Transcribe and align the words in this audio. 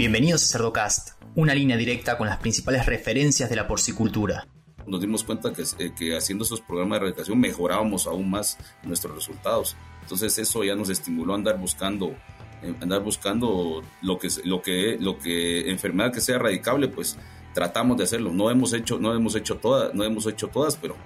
Bienvenidos 0.00 0.44
a 0.44 0.46
Cerdocast, 0.46 1.22
una 1.34 1.54
línea 1.54 1.76
directa 1.76 2.16
con 2.16 2.26
las 2.26 2.38
principales 2.38 2.86
referencias 2.86 3.50
de 3.50 3.56
la 3.56 3.68
porcicultura. 3.68 4.48
Nos 4.86 4.98
dimos 4.98 5.24
cuenta 5.24 5.52
que, 5.52 5.62
eh, 5.78 5.92
que 5.94 6.16
haciendo 6.16 6.44
esos 6.44 6.62
programas 6.62 6.92
de 6.92 7.04
erradicación 7.04 7.38
mejorábamos 7.38 8.06
aún 8.06 8.30
más 8.30 8.56
nuestros 8.82 9.14
resultados. 9.14 9.76
Entonces 10.00 10.38
eso 10.38 10.64
ya 10.64 10.74
nos 10.74 10.88
estimuló 10.88 11.34
a 11.34 11.36
andar 11.36 11.58
buscando 11.58 12.14
eh, 12.62 12.74
andar 12.80 13.02
buscando 13.02 13.82
lo 14.00 14.18
que 14.18 14.28
lo 14.42 14.62
que 14.62 14.96
lo 14.98 15.18
que 15.18 15.70
enfermedad 15.70 16.14
que 16.14 16.22
sea 16.22 16.36
erradicable, 16.36 16.88
pues 16.88 17.18
tratamos 17.52 17.98
de 17.98 18.04
hacerlo. 18.04 18.32
No 18.32 18.50
hemos 18.50 18.72
hecho 18.72 18.98
no 18.98 19.14
hemos 19.14 19.34
hecho 19.34 19.58
todas, 19.58 19.94
no 19.94 20.02
hemos 20.02 20.26
hecho 20.26 20.48
todas, 20.48 20.76
pero 20.76 20.96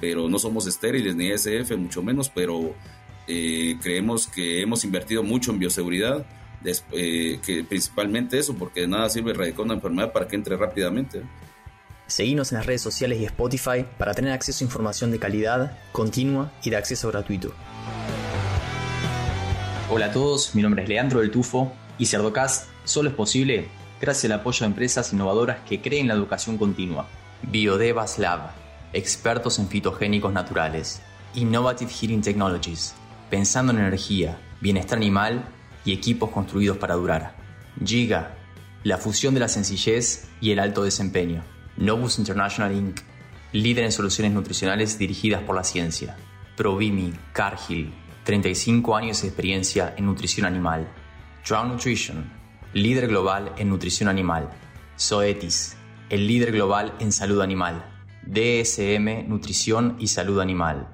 pero 0.00 0.28
no 0.28 0.38
somos 0.38 0.68
estériles 0.68 1.16
ni 1.16 1.32
SF 1.32 1.76
mucho 1.76 2.04
menos, 2.04 2.28
pero 2.28 2.72
eh, 3.26 3.76
creemos 3.82 4.28
que 4.28 4.62
hemos 4.62 4.84
invertido 4.84 5.24
mucho 5.24 5.50
en 5.50 5.58
bioseguridad, 5.58 6.24
eh, 6.64 7.40
que 7.44 7.64
principalmente 7.64 8.38
eso, 8.38 8.54
porque 8.54 8.82
de 8.82 8.88
nada 8.88 9.08
sirve 9.10 9.32
erradicar 9.32 9.60
una 9.60 9.74
enfermedad 9.74 10.12
para 10.12 10.26
que 10.26 10.36
entre 10.36 10.56
rápidamente. 10.56 11.22
Seguimos 12.06 12.52
en 12.52 12.58
las 12.58 12.66
redes 12.66 12.82
sociales 12.82 13.18
y 13.20 13.24
Spotify 13.24 13.84
para 13.98 14.14
tener 14.14 14.32
acceso 14.32 14.64
a 14.64 14.66
información 14.66 15.10
de 15.10 15.18
calidad, 15.18 15.78
continua 15.92 16.52
y 16.62 16.70
de 16.70 16.76
acceso 16.76 17.08
gratuito. 17.08 17.52
Hola 19.90 20.06
a 20.06 20.12
todos, 20.12 20.54
mi 20.54 20.62
nombre 20.62 20.82
es 20.82 20.88
Leandro 20.88 21.20
del 21.20 21.30
Tufo 21.30 21.72
y 21.98 22.06
Cerdocast 22.06 22.68
solo 22.84 23.10
es 23.10 23.14
posible 23.14 23.68
gracias 24.00 24.30
al 24.30 24.40
apoyo 24.40 24.60
de 24.60 24.66
empresas 24.66 25.12
innovadoras 25.12 25.58
que 25.68 25.80
creen 25.80 26.08
la 26.08 26.14
educación 26.14 26.58
continua. 26.58 27.08
Biodevas 27.42 28.18
Lab, 28.18 28.50
expertos 28.92 29.58
en 29.58 29.68
fitogénicos 29.68 30.32
naturales. 30.32 31.00
Innovative 31.34 31.90
Heating 31.90 32.22
Technologies, 32.22 32.94
pensando 33.30 33.72
en 33.72 33.78
energía, 33.78 34.38
bienestar 34.60 34.98
animal 34.98 35.44
y 35.84 35.92
equipos 35.92 36.30
construidos 36.30 36.78
para 36.78 36.94
durar. 36.94 37.36
Giga, 37.84 38.36
la 38.82 38.98
fusión 38.98 39.34
de 39.34 39.40
la 39.40 39.48
sencillez 39.48 40.28
y 40.40 40.50
el 40.50 40.58
alto 40.58 40.84
desempeño. 40.84 41.42
Novus 41.76 42.18
International 42.18 42.72
Inc., 42.72 43.00
líder 43.52 43.84
en 43.84 43.92
soluciones 43.92 44.32
nutricionales 44.32 44.98
dirigidas 44.98 45.42
por 45.42 45.56
la 45.56 45.64
ciencia. 45.64 46.16
Provimi, 46.56 47.12
Cargill, 47.32 47.92
35 48.24 48.96
años 48.96 49.22
de 49.22 49.28
experiencia 49.28 49.94
en 49.96 50.06
nutrición 50.06 50.46
animal. 50.46 50.88
Drown 51.46 51.68
Nutrition, 51.68 52.30
líder 52.72 53.08
global 53.08 53.52
en 53.58 53.68
nutrición 53.68 54.08
animal. 54.08 54.50
Zoetis, 54.98 55.76
el 56.10 56.26
líder 56.26 56.52
global 56.52 56.94
en 57.00 57.12
salud 57.12 57.40
animal. 57.40 57.84
DSM, 58.26 59.28
nutrición 59.28 59.96
y 59.98 60.08
salud 60.08 60.40
animal. 60.40 60.88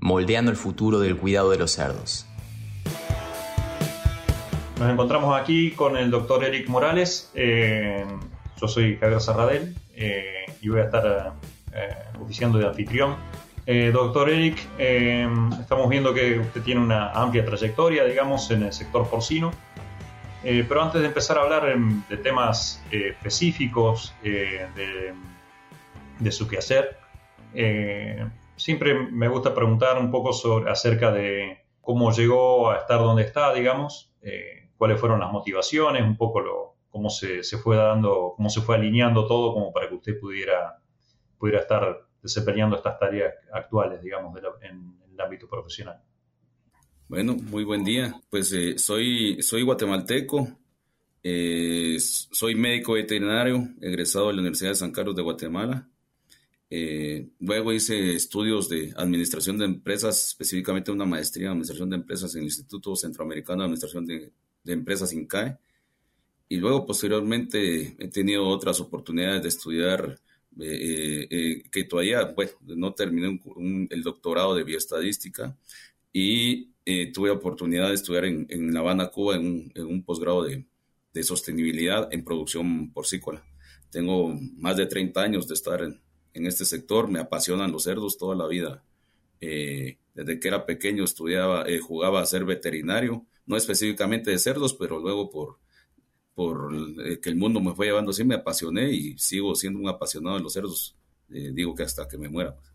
Moldeando 0.00 0.50
el 0.50 0.56
futuro 0.56 1.00
del 1.00 1.16
cuidado 1.16 1.50
de 1.50 1.58
los 1.58 1.72
cerdos. 1.72 2.26
Nos 4.78 4.90
encontramos 4.90 5.40
aquí 5.40 5.70
con 5.70 5.96
el 5.96 6.10
doctor 6.10 6.44
Eric 6.44 6.68
Morales. 6.68 7.30
Eh, 7.34 8.04
yo 8.60 8.68
soy 8.68 8.98
Javier 8.98 9.22
Sarradel 9.22 9.74
eh, 9.94 10.44
y 10.60 10.68
voy 10.68 10.80
a 10.80 10.84
estar 10.84 11.32
eh, 11.72 11.96
oficiando 12.20 12.58
de 12.58 12.66
anfitrión. 12.66 13.16
doctor 13.94 14.28
Eric, 14.28 14.58
estamos 14.78 15.88
viendo 15.88 16.12
que 16.12 16.40
usted 16.40 16.60
tiene 16.62 16.82
una 16.82 17.10
amplia 17.12 17.42
trayectoria, 17.42 18.04
digamos, 18.04 18.50
en 18.50 18.64
el 18.64 18.72
sector 18.74 19.08
porcino. 19.08 19.50
pero 20.42 20.82
antes 20.82 21.00
de 21.00 21.06
empezar 21.06 21.38
a 21.38 21.42
hablar 21.42 21.74
de 22.10 22.16
temas 22.18 22.84
específicos 22.90 24.14
de, 24.22 25.14
de, 26.20 26.32
su 26.32 26.46
quehacer, 26.46 26.98
siempre 28.56 28.94
me 28.94 29.26
gusta 29.28 29.54
preguntar 29.54 29.96
un 29.98 30.10
poco 30.10 30.34
sobre, 30.34 30.70
acerca 30.70 31.10
de 31.10 31.64
cómo 31.80 32.12
llegó 32.12 32.70
a 32.70 32.76
estar 32.76 32.98
donde 32.98 33.22
está, 33.22 33.54
digamos 33.54 34.12
cuáles 34.76 35.00
fueron 35.00 35.20
las 35.20 35.32
motivaciones, 35.32 36.02
un 36.02 36.16
poco 36.16 36.40
lo, 36.40 36.76
cómo 36.96 37.10
se, 37.10 37.42
fue 37.58 37.76
dando, 37.76 38.32
cómo 38.36 38.48
se 38.48 38.62
fue 38.62 38.76
alineando 38.76 39.26
todo 39.26 39.52
como 39.52 39.70
para 39.70 39.88
que 39.88 39.96
usted 39.96 40.18
pudiera, 40.18 40.80
pudiera 41.38 41.60
estar 41.60 42.08
desempeñando 42.22 42.76
estas 42.76 42.98
tareas 42.98 43.34
actuales, 43.52 44.02
digamos, 44.02 44.34
en, 44.62 44.96
el 45.12 45.20
ámbito 45.20 45.46
profesional. 45.48 46.02
Bueno, 47.08 47.34
muy 47.34 47.64
buen 47.64 47.84
día. 47.84 48.18
Pues 48.30 48.52
eh, 48.52 48.78
soy, 48.78 49.42
soy 49.42 49.62
guatemalteco, 49.62 50.48
eh, 51.22 51.96
soy 51.98 52.54
médico 52.54 52.94
veterinario, 52.94 53.68
egresado 53.80 54.28
de 54.28 54.34
la 54.34 54.40
Universidad 54.40 54.70
de 54.70 54.76
San 54.76 54.92
Carlos 54.92 55.14
de 55.14 55.22
Guatemala. 55.22 55.88
Eh, 56.68 57.28
luego 57.40 57.72
hice 57.72 58.14
estudios 58.14 58.68
de 58.68 58.92
administración 58.96 59.58
de 59.58 59.66
empresas, 59.66 60.28
específicamente 60.28 60.90
una 60.90 61.04
maestría 61.04 61.46
en 61.46 61.52
administración 61.52 61.90
de 61.90 61.96
empresas 61.96 62.34
en 62.34 62.40
el 62.40 62.46
Instituto 62.46 62.96
Centroamericano 62.96 63.60
de 63.60 63.64
Administración 63.64 64.06
de, 64.06 64.32
de 64.66 64.72
empresas 64.74 65.12
INCAE. 65.12 65.56
Y 66.48 66.56
luego 66.56 66.86
posteriormente 66.86 67.96
he 67.98 68.08
tenido 68.08 68.46
otras 68.46 68.80
oportunidades 68.80 69.42
de 69.42 69.48
estudiar 69.48 70.20
eh, 70.58 70.64
eh, 70.64 71.26
eh, 71.30 71.62
que 71.70 71.84
todavía, 71.84 72.24
bueno, 72.24 72.52
no 72.62 72.94
terminé 72.94 73.40
el 73.90 74.02
doctorado 74.02 74.54
de 74.54 74.64
bioestadística 74.64 75.56
y 76.12 76.72
tuve 77.12 77.30
oportunidad 77.30 77.88
de 77.88 77.94
estudiar 77.94 78.24
en, 78.26 78.72
La 78.72 78.80
Habana, 78.80 79.08
Cuba, 79.08 79.36
en 79.36 79.72
un, 79.74 80.04
posgrado 80.04 80.44
de, 80.44 80.64
sostenibilidad 81.22 82.12
en 82.12 82.24
producción 82.24 82.92
porcícola. 82.92 83.42
Tengo 83.90 84.38
más 84.56 84.76
de 84.76 84.86
30 84.86 85.20
años 85.20 85.48
de 85.48 85.54
estar 85.54 85.82
en, 85.82 86.00
en 86.32 86.46
este 86.46 86.64
sector, 86.64 87.08
me 87.08 87.18
apasionan 87.18 87.72
los 87.72 87.84
cerdos 87.84 88.18
toda 88.18 88.36
la 88.36 88.46
vida. 88.46 88.84
desde 89.40 90.40
que 90.40 90.48
era 90.48 90.64
pequeño 90.64 91.04
estudiaba, 91.04 91.66
jugaba 91.82 92.20
a 92.20 92.26
ser 92.26 92.44
veterinario 92.44 93.26
no 93.46 93.56
específicamente 93.56 94.30
de 94.30 94.38
cerdos, 94.38 94.74
pero 94.74 94.98
luego 94.98 95.30
por, 95.30 95.58
por 96.34 96.70
eh, 97.06 97.18
que 97.20 97.30
el 97.30 97.36
mundo 97.36 97.60
me 97.60 97.74
fue 97.74 97.86
llevando 97.86 98.10
así, 98.10 98.24
me 98.24 98.34
apasioné 98.34 98.90
y 98.90 99.16
sigo 99.18 99.54
siendo 99.54 99.80
un 99.80 99.88
apasionado 99.88 100.36
de 100.36 100.42
los 100.42 100.52
cerdos, 100.52 100.96
eh, 101.32 101.50
digo 101.52 101.74
que 101.74 101.84
hasta 101.84 102.06
que 102.06 102.18
me 102.18 102.28
muera. 102.28 102.54
Pues. 102.54 102.72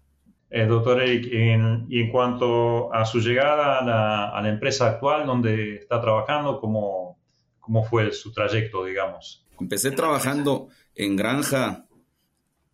Eh, 0.50 0.66
doctor 0.66 1.02
Eric, 1.02 1.28
y 1.32 2.00
en 2.00 2.12
cuanto 2.12 2.94
a 2.94 3.06
su 3.06 3.20
llegada 3.20 3.80
a 3.80 4.42
la, 4.42 4.50
empresa 4.50 4.90
actual 4.90 5.26
donde 5.26 5.76
está 5.76 6.02
trabajando, 6.02 6.60
¿cómo, 6.60 7.20
¿cómo, 7.60 7.86
fue 7.86 8.12
su 8.12 8.34
trayecto, 8.34 8.84
digamos? 8.84 9.46
Empecé 9.60 9.92
trabajando 9.92 10.68
en 10.94 11.16
granja, 11.16 11.86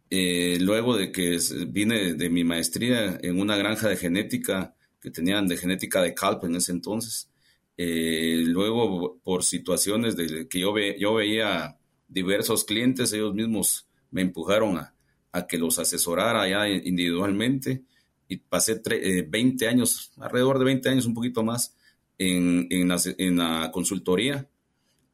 luego 0.10 0.98
de 0.98 1.12
que 1.12 1.38
vine 1.68 2.14
de 2.16 2.30
mi 2.32 2.44
maestría 2.44 3.20
en 3.22 3.40
una 3.40 3.58
granja 3.58 3.90
de 3.90 3.98
genética 3.98 4.74
que 5.00 5.12
tenían 5.12 5.48
de 5.48 5.58
genética 5.58 6.02
de 6.02 6.16
calp 6.16 6.46
en 6.46 6.56
ese 6.56 6.72
entonces. 6.72 7.30
Eh, 7.80 8.42
luego, 8.48 9.20
por 9.24 9.44
situaciones 9.44 10.16
de 10.16 10.48
que 10.48 10.60
yo, 10.60 10.74
ve, 10.74 10.98
yo 11.00 11.14
veía 11.14 11.78
diversos 12.08 12.64
clientes, 12.64 13.14
ellos 13.14 13.36
mismos 13.36 13.88
me 14.10 14.22
empujaron 14.22 14.78
a, 14.78 14.94
que 15.48 15.60
los 15.60 15.78
asesorara 15.78 16.50
ya 16.50 16.68
individualmente 16.68 17.84
y 18.28 18.38
pasé 18.38 18.82
20 19.28 19.66
eh, 19.66 19.68
años, 19.68 20.12
alrededor 20.18 20.58
de 20.58 20.66
20 20.66 20.90
años, 20.90 21.06
un 21.06 21.14
poquito 21.14 21.44
más, 21.44 21.76
en, 22.18 22.68
en, 22.72 23.38
la, 23.38 23.72
consultoría, 23.72 24.50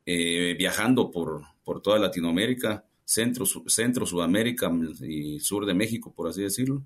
eh, 0.05 0.55
viajando 0.57 1.11
por, 1.11 1.41
por 1.65 1.81
toda 1.81 1.99
Latinoamérica, 1.99 2.85
centro, 3.03 3.45
centro, 3.45 4.05
Sudamérica 4.05 4.71
y 5.01 5.41
sur 5.41 5.65
de 5.65 5.73
México, 5.73 6.13
por 6.15 6.29
así 6.29 6.41
decirlo. 6.41 6.85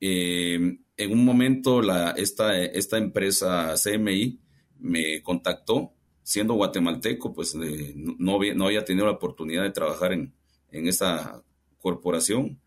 en 0.00 0.80
un 0.98 1.24
momento, 1.24 1.80
la, 1.80 2.10
esta, 2.10 2.60
esta 2.60 2.98
empresa 2.98 3.74
CMI 3.80 4.40
me 4.84 5.22
contactó, 5.22 5.92
siendo 6.22 6.54
guatemalteco, 6.54 7.32
pues 7.32 7.54
no, 7.54 8.34
había, 8.36 8.54
no, 8.54 8.66
había, 8.66 8.84
tenido 8.84 9.06
la 9.06 9.12
oportunidad 9.12 9.62
de 9.62 9.70
trabajar 9.70 10.12
en, 10.12 10.32
en 10.70 10.88
esa 10.88 11.42
corporación. 11.78 12.60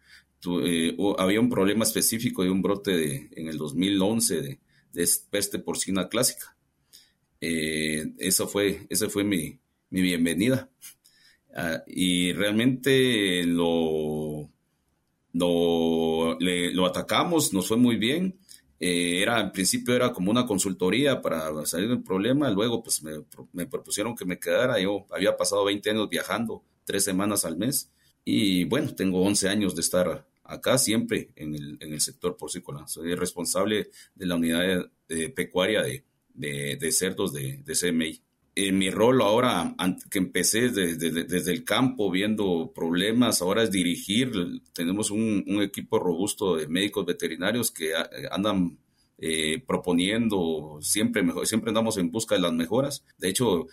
Eh, 0.63 0.97
había 1.17 1.39
un 1.39 1.49
problema 1.49 1.83
específico 1.83 2.43
de 2.43 2.49
un 2.49 2.61
brote 2.61 2.91
de, 2.91 3.29
en 3.35 3.47
el 3.47 3.57
2011 3.57 4.41
de, 4.41 4.59
de 4.93 5.09
peste 5.29 5.59
porcina 5.59 6.09
clásica. 6.09 6.57
Eh, 7.39 8.13
eso 8.17 8.47
fue, 8.47 8.87
esa 8.89 9.09
fue 9.09 9.23
mi, 9.23 9.59
mi 9.89 10.01
bienvenida. 10.01 10.69
Ah, 11.55 11.83
y 11.87 12.33
realmente 12.33 13.43
lo, 13.45 14.49
lo, 15.33 16.37
lo 16.39 16.85
atacamos, 16.85 17.53
nos 17.53 17.67
fue 17.67 17.77
muy 17.77 17.95
bien 17.95 18.39
eh, 18.79 19.21
era, 19.21 19.37
al 19.37 19.51
principio 19.51 19.95
era 19.95 20.13
como 20.13 20.31
una 20.31 20.45
consultoría 20.45 21.21
para 21.21 21.65
salir 21.65 21.89
del 21.89 22.03
problema, 22.03 22.49
luego 22.51 22.83
pues 22.83 23.01
me, 23.03 23.65
propusieron 23.65 24.15
que 24.15 24.25
me 24.25 24.39
quedara, 24.39 24.79
yo 24.79 25.05
había 25.11 25.35
pasado 25.35 25.65
20 25.65 25.89
años 25.89 26.09
viajando, 26.09 26.63
tres 26.85 27.03
semanas 27.03 27.45
al 27.45 27.57
mes, 27.57 27.91
y 28.23 28.65
bueno, 28.65 28.93
tengo 28.93 29.21
11 29.21 29.49
años 29.49 29.75
de 29.75 29.81
estar 29.81 30.27
acá 30.43 30.77
siempre 30.77 31.29
en 31.35 31.55
el, 31.55 31.77
en 31.79 31.93
el 31.93 32.01
sector 32.01 32.37
porcícola. 32.37 32.87
Soy 32.87 33.15
responsable 33.15 33.89
de 34.15 34.25
la 34.25 34.35
unidad 34.35 34.85
de, 35.07 35.29
pecuaria 35.29 35.81
de, 35.81 36.03
de, 36.33 36.91
cerdos 36.91 37.33
de, 37.33 37.57
de 37.63 37.73
CMI 37.73 38.21
mi 38.73 38.89
rol 38.89 39.21
ahora, 39.21 39.75
que 40.09 40.17
empecé 40.17 40.69
desde, 40.69 41.51
el 41.51 41.63
campo 41.63 42.09
viendo 42.09 42.71
problemas, 42.73 43.41
ahora 43.41 43.63
es 43.63 43.71
dirigir. 43.71 44.31
Tenemos 44.73 45.11
un, 45.11 45.43
equipo 45.61 45.99
robusto 45.99 46.55
de 46.55 46.67
médicos 46.67 47.05
veterinarios 47.05 47.71
que 47.71 47.91
andan 48.31 48.77
eh, 49.17 49.63
proponiendo 49.65 50.79
siempre 50.81 51.23
mejor, 51.23 51.47
siempre 51.47 51.69
andamos 51.69 51.97
en 51.97 52.11
busca 52.11 52.35
de 52.35 52.41
las 52.41 52.53
mejoras. 52.53 53.03
De 53.17 53.29
hecho, 53.29 53.67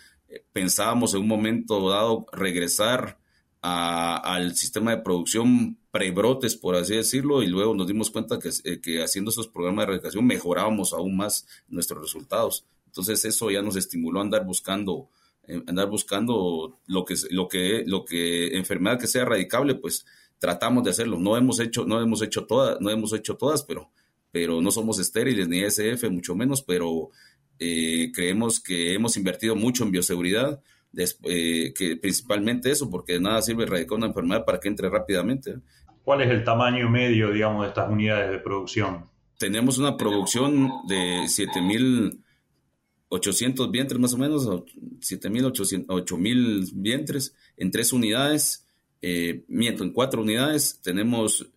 pensábamos 0.51 1.13
en 1.13 1.21
un 1.21 1.27
momento 1.27 1.89
dado 1.89 2.25
regresar 2.31 3.19
al 3.61 4.55
sistema 4.55 4.91
de 4.91 5.01
producción 5.01 5.79
prebrotes, 5.89 6.55
por 6.55 6.75
así 6.75 6.95
decirlo, 6.95 7.41
y 7.41 7.47
luego 7.47 7.73
nos 7.73 7.87
dimos 7.87 8.11
cuenta 8.11 8.37
que, 8.37 8.49
eh, 8.63 8.79
que 8.79 9.01
haciendo 9.01 9.31
esos 9.31 9.47
programas 9.47 9.87
de 9.87 9.93
erradicación 9.93 10.25
mejorábamos 10.25 10.93
aún 10.93 11.17
más 11.17 11.47
nuestros 11.67 12.01
resultados. 12.01 12.65
Entonces 12.95 13.25
eso 13.25 13.51
ya 13.51 13.61
nos 13.61 13.75
estimuló 13.75 14.19
a 14.19 14.23
andar 14.23 14.45
buscando 14.45 15.09
eh, 15.47 15.61
andar 15.67 15.89
buscando 15.89 16.79
lo 16.87 17.03
que 17.03 17.15
lo 17.29 17.49
que 17.49 17.83
lo 17.85 18.05
que 18.05 18.55
enfermedad 18.55 18.97
que 18.97 19.07
sea 19.07 19.23
erradicable, 19.23 19.75
pues 19.75 20.05
tratamos 20.39 20.85
de 20.85 20.91
hacerlo. 20.91 21.19
No 21.19 21.35
hemos 21.35 21.59
hecho 21.59 21.85
no 21.85 22.01
hemos 22.01 22.21
hecho 22.21 22.45
todas, 22.45 22.79
no 22.79 22.89
hemos 22.89 23.11
hecho 23.11 23.35
todas, 23.35 23.63
pero 23.63 23.91
pero 24.31 24.61
no 24.61 24.71
somos 24.71 24.97
estériles 24.99 25.49
ni 25.49 25.59
SF 25.59 26.09
mucho 26.09 26.35
menos, 26.35 26.61
pero 26.61 27.09
eh, 27.59 28.11
creemos 28.13 28.61
que 28.61 28.93
hemos 28.93 29.17
invertido 29.17 29.57
mucho 29.57 29.83
en 29.83 29.91
bioseguridad 29.91 30.61
eh, 31.23 31.73
que 31.77 31.97
principalmente 31.97 32.71
eso, 32.71 32.89
porque 32.89 33.19
nada 33.19 33.41
sirve 33.41 33.63
erradicar 33.63 33.97
una 33.97 34.07
enfermedad 34.07 34.45
para 34.45 34.61
que 34.61 34.69
entre 34.69 34.89
rápidamente. 34.89 35.55
¿Cuál 36.01 36.21
es 36.21 36.29
el 36.29 36.45
tamaño 36.45 36.89
medio, 36.89 37.31
digamos, 37.31 37.63
de 37.63 37.69
estas 37.69 37.89
unidades 37.89 38.31
de 38.31 38.39
producción? 38.39 39.09
Tenemos 39.37 39.77
una 39.79 39.97
producción 39.97 40.69
de 40.87 41.27
7.800 43.09 43.71
vientres 43.71 43.99
más 43.99 44.13
o 44.13 44.17
menos, 44.17 44.47
7.800 44.47 46.71
vientres 46.73 47.35
en 47.57 47.71
tres 47.71 47.91
unidades, 47.93 48.67
eh, 49.01 49.43
miento, 49.47 49.83
en 49.83 49.91
cuatro 49.91 50.21
unidades 50.21 50.79
tenemos 50.81 51.47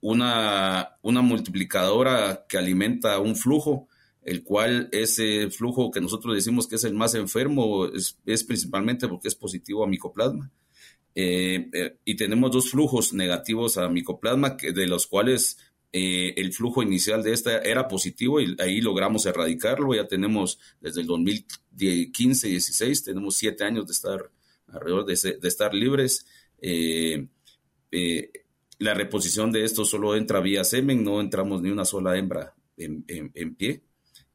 una, 0.00 0.96
una 1.02 1.22
multiplicadora 1.22 2.46
que 2.48 2.56
alimenta 2.56 3.18
un 3.18 3.34
flujo 3.36 3.88
el 4.28 4.42
cual 4.42 4.90
ese 4.92 5.50
flujo 5.50 5.90
que 5.90 6.02
nosotros 6.02 6.34
decimos 6.34 6.66
que 6.66 6.76
es 6.76 6.84
el 6.84 6.92
más 6.92 7.14
enfermo 7.14 7.86
es, 7.86 8.44
principalmente 8.44 9.08
porque 9.08 9.28
es 9.28 9.34
positivo 9.34 9.82
a 9.82 9.86
micoplasma. 9.86 10.50
Eh, 11.14 11.70
eh, 11.72 11.96
y 12.04 12.14
tenemos 12.14 12.52
dos 12.52 12.70
flujos 12.70 13.14
negativos 13.14 13.78
a 13.78 13.88
micoplasma, 13.88 14.58
que, 14.58 14.72
de 14.72 14.86
los 14.86 15.06
cuales 15.06 15.56
eh, 15.92 16.34
el 16.36 16.52
flujo 16.52 16.82
inicial 16.82 17.22
de 17.22 17.32
esta 17.32 17.58
era 17.58 17.88
positivo 17.88 18.40
y 18.40 18.56
ahí 18.60 18.80
logramos 18.80 19.26
erradicarlo. 19.26 19.94
Ya 19.94 20.06
tenemos 20.06 20.58
desde 20.80 21.00
el 21.00 21.08
2015-16, 21.08 23.04
tenemos 23.04 23.36
siete 23.36 23.64
años 23.64 23.86
de 23.86 23.92
estar 23.92 24.30
alrededor 24.68 25.06
de, 25.06 25.14
estar 25.48 25.72
libres. 25.74 26.26
la 28.78 28.94
reposición 28.94 29.50
de 29.50 29.64
esto 29.64 29.84
solo 29.84 30.14
entra 30.14 30.40
vía 30.40 30.64
semen, 30.64 31.02
no 31.02 31.20
entramos 31.20 31.62
ni 31.62 31.70
una 31.70 31.84
sola 31.84 32.16
hembra 32.16 32.54
en, 32.76 33.04
en 33.08 33.54
pie 33.54 33.82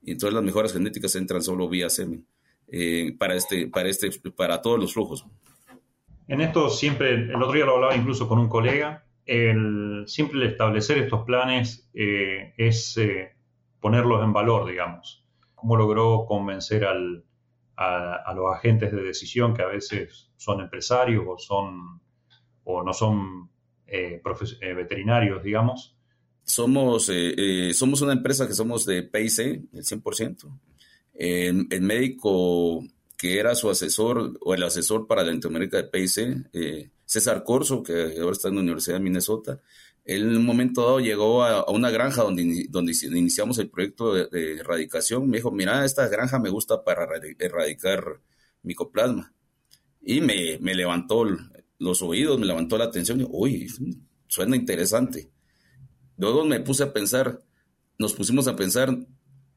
y 0.03 0.11
entonces 0.11 0.33
las 0.33 0.43
mejoras 0.43 0.73
genéticas 0.73 1.15
entran 1.15 1.41
solo 1.41 1.69
vía 1.69 1.89
semen 1.89 2.25
eh, 2.67 3.15
para, 3.17 3.35
este, 3.35 3.67
para, 3.67 3.89
este, 3.89 4.11
para 4.35 4.61
todos 4.61 4.79
los 4.79 4.93
flujos. 4.93 5.25
En 6.27 6.41
esto 6.41 6.69
siempre, 6.69 7.13
el 7.13 7.35
otro 7.35 7.53
día 7.53 7.65
lo 7.65 7.75
hablaba 7.75 7.95
incluso 7.95 8.27
con 8.27 8.39
un 8.39 8.49
colega, 8.49 9.05
el 9.25 10.03
simple 10.07 10.47
establecer 10.47 10.97
estos 10.97 11.23
planes 11.25 11.89
eh, 11.93 12.53
es 12.57 12.97
eh, 12.97 13.31
ponerlos 13.79 14.23
en 14.23 14.33
valor, 14.33 14.69
digamos. 14.69 15.25
¿Cómo 15.55 15.75
logró 15.75 16.25
convencer 16.25 16.85
a, 16.85 16.93
los 18.33 18.55
agentes 18.55 18.91
de 18.91 19.01
decisión 19.01 19.53
que 19.53 19.61
a 19.61 19.67
veces 19.67 20.31
son 20.37 20.61
empresarios 20.61 21.23
o, 21.27 21.37
son, 21.37 22.01
o 22.63 22.83
no 22.83 22.93
son 22.93 23.49
veterinarios, 24.75 25.43
digamos, 25.43 25.95
somos, 26.43 27.09
eh, 27.09 27.33
eh, 27.69 27.73
somos 27.73 28.01
una 28.01 28.13
empresa 28.13 28.47
que 28.47 28.53
somos 28.53 28.85
de 28.85 29.03
PIC, 29.03 29.39
el 29.73 29.83
100%. 29.83 30.59
El, 31.15 31.67
el, 31.69 31.81
médico 31.81 32.83
que 33.17 33.39
era 33.39 33.55
su 33.55 33.69
asesor 33.69 34.37
o 34.41 34.53
el 34.53 34.63
asesor 34.63 35.07
para 35.07 35.23
la 35.23 35.31
de 35.77 35.83
PIC, 35.85 36.47
eh, 36.53 36.89
César 37.13 37.43
Corso, 37.43 37.83
que 37.83 38.15
ahora 38.19 38.31
está 38.31 38.47
en 38.47 38.55
la 38.55 38.61
Universidad 38.61 38.95
de 38.95 39.03
Minnesota, 39.03 39.61
él 40.03 40.23
en 40.23 40.37
un 40.37 40.45
momento 40.45 40.81
dado 40.81 40.99
llegó 40.99 41.43
a, 41.43 41.69
una 41.69 41.91
granja 41.91 42.23
donde, 42.23 42.65
donde 42.69 42.91
iniciamos 43.03 43.59
el 43.59 43.69
proyecto 43.69 44.15
de, 44.15 44.57
erradicación. 44.59 45.29
Me 45.29 45.37
dijo, 45.37 45.51
mira, 45.51 45.85
esta 45.85 46.07
granja 46.07 46.39
me 46.39 46.49
gusta 46.49 46.83
para 46.83 47.07
erradicar 47.37 48.19
micoplasma. 48.63 49.31
Y 50.01 50.21
me, 50.21 50.57
me 50.59 50.73
levantó 50.73 51.23
los 51.77 52.01
oídos, 52.01 52.39
me 52.39 52.47
levantó 52.47 52.79
la 52.79 52.85
atención. 52.85 53.21
Y, 53.21 53.27
Uy, 53.29 53.67
suena 54.27 54.55
interesante. 54.55 55.29
Luego 56.17 56.43
me 56.45 56.61
puse 56.61 56.81
a 56.81 56.93
pensar, 56.93 57.43
nos 57.99 58.13
pusimos 58.13 58.47
a 58.47 58.55
pensar, 58.55 58.97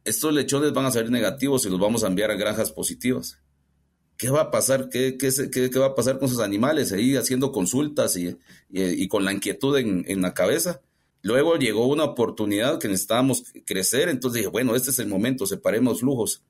estos 0.05 0.35
lechones 0.35 0.75
van 0.75 0.85
a 0.85 0.91
salir 0.91 1.11
negativos 1.11 1.65
y 1.65 1.71
los 1.71 1.81
vamos 1.81 2.05
a 2.05 2.09
enviar 2.09 2.31
a 2.31 2.35
granjas 2.35 2.71
positivas. 2.71 3.41
¿Qué 4.17 4.31
va 4.31 4.43
a 4.43 4.51
pasar? 4.51 4.89
¿Qué, 4.89 5.17
qué, 5.19 5.79
va 5.79 5.87
a 5.87 5.95
pasar 5.95 6.19
con 6.19 6.29
esos 6.29 6.41
animales? 6.41 6.93
Ahí 6.93 7.17
haciendo 7.17 7.53
consultas 7.53 8.17
y, 8.17 9.09
con 9.09 9.25
la 9.25 9.33
inquietud 9.33 9.77
en, 9.79 10.05
en, 10.09 10.23
la 10.23 10.35
cabeza. 10.35 10.81
Luego 11.23 11.57
llegó 11.57 11.87
una 11.87 12.05
oportunidad 12.05 12.79
que 12.79 12.89
necesitábamos 12.89 13.45
crecer, 13.65 14.09
entonces 14.09 14.41
dije, 14.41 14.49
bueno, 14.49 14.77
este 14.77 14.91
es 14.91 14.99
el 14.99 15.09
momento, 15.09 15.47
separemos 15.47 16.01
flujos. 16.01 16.43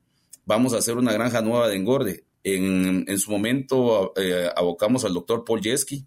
Vamos 0.44 0.74
a 0.74 0.78
hacer 0.78 0.96
una 0.96 1.12
granja 1.12 1.40
nueva 1.40 1.68
de 1.68 1.76
engorde. 1.76 2.24
En, 2.44 3.04
en 3.08 3.18
su 3.18 3.30
momento 3.30 4.12
eh, 4.16 4.48
abocamos 4.54 5.04
al 5.04 5.14
doctor 5.14 5.44
Paul 5.44 5.60
Yeski, 5.60 6.06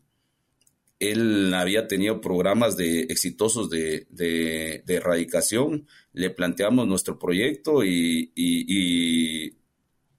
él 1.00 1.54
había 1.54 1.88
tenido 1.88 2.20
programas 2.22 2.76
de, 2.76 3.02
exitosos 3.04 3.70
de, 3.70 4.84
erradicación, 4.88 5.88
le 6.14 6.30
planteamos 6.30 6.88
nuestro 6.88 7.18
proyecto 7.18 7.84
y, 7.84 9.56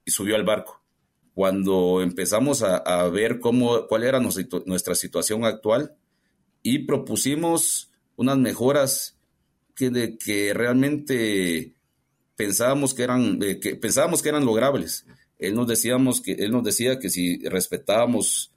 subió 0.07 0.35
al 0.35 0.43
barco. 0.43 0.80
Cuando 1.33 2.01
empezamos 2.01 2.61
a, 2.61 3.07
ver 3.09 3.39
cómo, 3.39 3.87
cuál 3.87 4.03
era 4.03 4.19
nuestra, 4.19 4.95
situación 4.95 5.45
actual 5.45 5.95
y 6.61 6.79
propusimos 6.79 7.91
unas 8.15 8.37
mejoras 8.37 9.17
que, 9.75 10.17
que 10.17 10.53
realmente 10.53 11.73
pensábamos 12.35 12.93
que 12.93 13.03
eran, 13.03 13.39
que 13.39 13.75
pensábamos 13.75 14.21
que 14.21 14.29
eran 14.29 14.45
logrables. 14.45 15.05
Él 15.37 15.55
nos, 15.55 15.67
decíamos 15.67 16.21
que, 16.21 16.33
él 16.33 16.51
nos 16.51 16.63
decía 16.63 16.99
que 16.99 17.09
si 17.09 17.37
respetábamos 17.47 18.51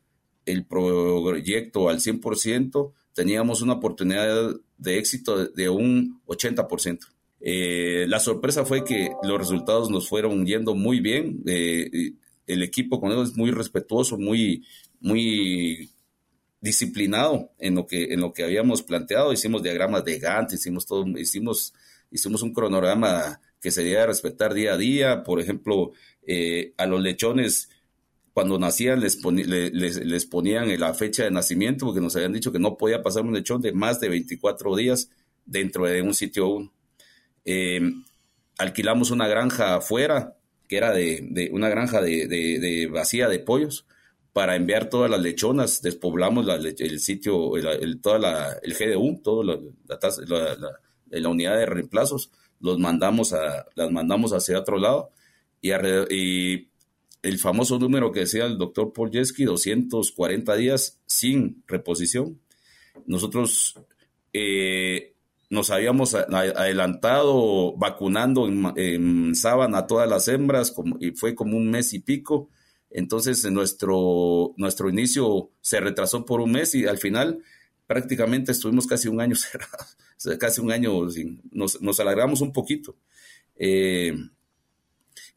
el 0.47 0.67
proyecto 0.67 1.89
al 1.89 2.01
100%, 2.01 2.93
teníamos 3.15 3.63
una 3.63 3.75
oportunidad 3.75 4.55
de 4.77 4.99
éxito 4.99 5.47
de, 5.47 5.69
un 5.69 6.21
80%. 6.27 6.99
Eh, 7.41 8.07
la 8.09 8.21
sorpresa 8.21 8.65
fue 8.65 8.85
que 8.85 9.11
los 9.23 9.39
resultados 9.39 9.91
nos 9.91 10.09
fueron 10.09 10.45
yendo 10.47 10.75
muy 10.75 11.01
bien. 11.01 11.43
Eh, 11.47 12.13
el 12.47 12.63
equipo 12.63 13.01
con 13.01 13.13
ellos 13.13 13.31
es 13.31 13.37
muy 13.37 13.51
respetuoso, 13.51 14.19
muy, 14.19 14.65
muy 15.01 15.91
disciplinado 16.61 17.51
en 17.59 17.75
lo 17.75 17.87
que 17.87 18.15
en 18.15 18.21
lo 18.21 18.33
que 18.33 18.45
habíamos 18.45 18.83
planteado. 18.83 19.33
Hicimos 19.33 19.63
diagramas 19.63 20.05
de 20.05 20.19
Gantt, 20.19 20.53
hicimos 20.53 20.87
todo, 20.87 21.07
hicimos, 21.19 21.75
hicimos 22.11 22.43
un 22.43 22.53
cronograma 22.53 23.41
que 23.61 23.71
se 23.71 23.83
debía 23.83 24.07
respetar 24.07 24.55
día 24.55 24.75
a 24.75 24.77
día. 24.77 25.23
Por 25.25 25.41
ejemplo, 25.41 25.93
eh, 26.27 26.73
a 26.77 26.87
los 26.87 27.01
lechones 27.03 27.69
cuando 28.35 28.59
nacían 28.59 29.01
les, 29.01 29.23
les, 29.23 30.27
ponían 30.27 30.79
la 30.81 30.93
fecha 30.93 31.23
de 31.23 31.31
nacimiento 31.31 31.87
porque 31.87 32.01
nos 32.01 32.17
habían 32.17 32.33
dicho 32.33 32.51
que 32.51 32.59
no 32.59 32.77
podía 32.77 33.01
pasar 33.01 33.23
un 33.23 33.33
lechón 33.33 33.63
de 33.63 33.73
más 33.73 34.01
de 34.01 34.09
24 34.09 34.75
días 34.75 35.09
dentro 35.47 35.87
de 35.87 36.03
un 36.03 36.15
sitio. 36.15 36.73
Eh, 37.45 37.81
alquilamos 38.59 39.13
una 39.13 39.29
granja 39.29 39.77
afuera, 39.77 40.37
que 40.69 40.77
era 40.77 40.93
de, 40.93 41.51
una 41.53 41.69
granja 41.69 42.01
de, 42.01 42.89
vacía 42.91 43.29
de 43.29 43.39
pollos, 43.39 43.87
para 44.33 44.57
enviar 44.57 44.91
todas 44.91 45.11
las 45.11 45.21
lechonas, 45.21 45.81
despoblamos 45.81 46.47
el 46.49 46.99
sitio, 46.99 47.57
el, 47.57 48.01
toda 48.01 48.19
la, 48.19 48.59
el 48.63 48.77
toda 49.23 49.45
la, 49.45 51.29
unidad 51.29 51.57
de 51.57 51.67
reemplazos, 51.67 52.31
los 52.61 52.79
mandamos 52.79 53.33
a, 53.33 53.67
las 53.75 53.91
mandamos 53.93 54.33
hacia 54.33 54.59
otro 54.59 54.79
lado 54.79 55.11
y, 55.63 56.69
el 57.23 57.39
famoso 57.39 57.79
número 57.79 58.13
que 58.13 58.21
decía 58.21 58.45
el 58.45 58.59
doctor 58.59 58.93
Paul 58.93 59.11
240 59.11 60.57
días 60.57 61.01
sin 61.07 61.63
reposición. 61.67 62.39
Nosotros 63.07 63.81
eh, 64.35 65.14
nos 65.51 65.71
habíamos 65.71 66.15
adelantado 66.15 67.77
vacunando 67.77 68.49
en, 68.77 69.35
sábana 69.35 69.79
a 69.79 69.87
todas 69.87 70.09
las 70.09 70.29
hembras 70.29 70.75
y 71.01 71.13
fue 71.13 71.35
como 71.35 71.57
un 71.57 71.71
mes 71.71 71.93
y 71.93 72.01
pico. 72.01 72.49
Entonces 72.91 73.45
nuestro, 73.51 74.55
nuestro 74.57 74.89
inicio 74.89 75.51
se 75.61 75.81
retrasó 75.81 76.25
por 76.25 76.41
un 76.41 76.53
mes 76.53 76.75
y 76.75 76.87
al 76.87 76.99
final 76.99 77.41
prácticamente 77.87 78.53
estuvimos 78.53 78.87
casi 78.87 79.09
un 79.09 79.21
año 79.21 79.35
cerrados, 79.37 79.97
casi 80.39 80.61
un 80.61 80.71
año, 80.71 81.11
sin, 81.11 81.43
nos, 81.51 81.81
nos 81.83 82.01
alargamos 82.01 82.41
un 82.41 82.53
poquito. 82.53 82.97
Eh, 83.57 84.15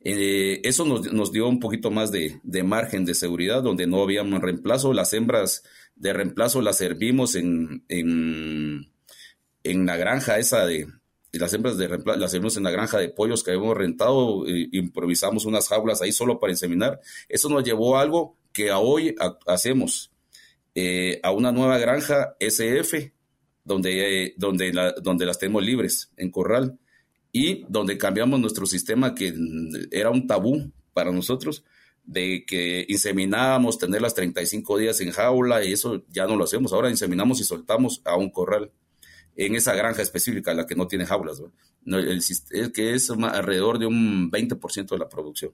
eh, 0.01 0.61
eso 0.63 0.85
nos, 0.85 1.31
dio 1.31 1.47
un 1.47 1.59
poquito 1.59 1.91
más 1.91 2.11
de, 2.11 2.39
margen 2.63 3.05
de 3.05 3.13
seguridad, 3.13 3.63
donde 3.63 3.87
no 3.87 4.01
habíamos 4.01 4.41
reemplazo. 4.41 4.93
Las 4.93 5.13
hembras 5.13 5.63
de 5.95 6.13
reemplazo 6.13 6.61
las 6.61 6.77
servimos 6.77 7.35
en, 7.35 7.83
en, 7.87 8.89
la 9.63 9.97
granja 9.97 10.37
esa 10.39 10.65
de, 10.65 10.87
y 11.31 11.39
las 11.39 11.53
hembras 11.53 11.77
de 11.77 11.89
las 11.89 12.23
hacemos 12.23 12.57
en 12.57 12.63
la 12.63 12.71
granja 12.71 12.97
de 12.97 13.09
pollos 13.09 13.43
que 13.43 13.51
habíamos 13.51 13.77
rentado, 13.77 14.43
improvisamos 14.47 15.45
unas 15.45 15.67
jaulas 15.67 16.01
ahí 16.01 16.11
solo 16.11 16.39
para 16.39 16.53
inseminar. 16.53 16.99
Eso 17.27 17.49
nos 17.49 17.63
llevó 17.63 17.97
a 17.97 18.01
algo 18.01 18.37
que 18.53 18.71
a 18.71 18.79
hoy 18.79 19.15
hacemos, 19.45 20.11
eh, 20.73 21.19
a 21.23 21.31
una 21.31 21.51
nueva 21.51 21.77
granja 21.77 22.35
SF, 22.39 23.13
donde, 23.63 24.33
donde, 24.37 24.93
donde 25.01 25.25
las 25.25 25.37
tenemos 25.37 25.63
libres 25.63 26.11
en 26.15 26.31
corral 26.31 26.79
y 27.33 27.65
donde 27.67 27.97
cambiamos 27.97 28.39
nuestro 28.39 28.65
sistema 28.65 29.13
que 29.13 29.33
era 29.91 30.09
un 30.09 30.25
tabú 30.25 30.71
para 30.93 31.11
nosotros, 31.11 31.63
de 32.05 32.45
que 32.47 32.85
inseminábamos, 32.87 33.77
tenerlas 33.77 34.15
35 34.15 34.77
días 34.77 35.01
en 35.01 35.11
jaula 35.11 35.63
y 35.65 35.73
eso 35.73 36.05
ya 36.09 36.25
no 36.25 36.37
lo 36.37 36.45
hacemos. 36.45 36.71
Ahora 36.71 36.89
inseminamos 36.89 37.41
y 37.41 37.43
soltamos 37.43 38.01
a 38.05 38.15
un 38.15 38.31
corral 38.31 38.71
en 39.37 39.55
esa 39.55 39.75
granja 39.75 40.01
específica, 40.01 40.53
la 40.53 40.65
que 40.65 40.75
no 40.75 40.87
tiene 40.87 41.05
jaulas, 41.05 41.41
¿no? 41.85 41.97
el, 41.99 42.71
que 42.73 42.93
es 42.93 43.09
alrededor 43.11 43.77
de 43.77 43.85
un 43.85 44.31
20% 44.31 44.89
de 44.89 44.97
la 44.97 45.07
producción. 45.07 45.51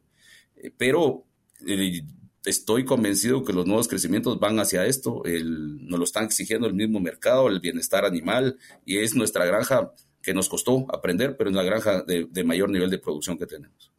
Eh, 0.56 0.72
pero 0.76 1.26
eh, 1.68 2.02
estoy 2.46 2.86
convencido 2.86 3.44
que 3.44 3.52
los 3.52 3.66
nuevos 3.66 3.90
crecimientos 3.90 4.40
van 4.40 4.58
hacia 4.60 4.86
esto, 4.86 5.24
el, 5.26 5.86
nos 5.86 6.00
lo 6.00 6.06
están 6.06 6.24
exigiendo 6.24 6.66
el 6.66 6.74
mismo 6.74 7.02
mercado, 7.02 7.50
el 7.50 7.60
bienestar 7.60 8.06
animal, 8.06 8.58
y 8.86 9.00
es 9.00 9.16
nuestra 9.16 9.46
granja 9.46 9.92
que 10.22 10.34
nos 10.34 10.48
costó 10.48 10.86
aprender, 10.90 11.36
pero 11.36 11.50
es 11.50 11.56
la 11.56 11.64
granja 11.64 12.04
de, 12.04 12.44
mayor 12.46 12.70
nivel 12.70 12.90
de 12.90 13.00
producción 13.00 13.38
que 13.38 13.46
tenemos. 13.46 13.92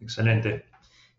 Excelente. 0.00 0.64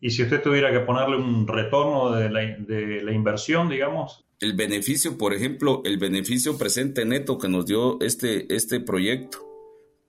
Y 0.01 0.09
si 0.09 0.23
usted 0.23 0.41
tuviera 0.41 0.71
que 0.71 0.79
ponerle 0.79 1.17
un 1.17 1.47
retorno 1.47 2.11
de 2.11 2.29
la 2.29 3.11
inversión, 3.11 3.69
digamos, 3.69 4.26
el 4.39 4.53
beneficio, 4.53 5.17
por 5.17 5.33
ejemplo, 5.33 5.81
el 5.85 5.97
beneficio 5.97 6.57
presente 6.57 7.05
neto 7.05 7.37
que 7.37 7.47
nos 7.47 7.65
dio 7.65 7.99
este, 8.01 8.53
este 8.53 8.79
proyecto, 8.79 9.39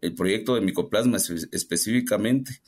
el 0.01 0.15
proyecto 0.15 0.55
de 0.55 0.61
micoplasma 0.61 1.17
específicamente, 1.53 2.61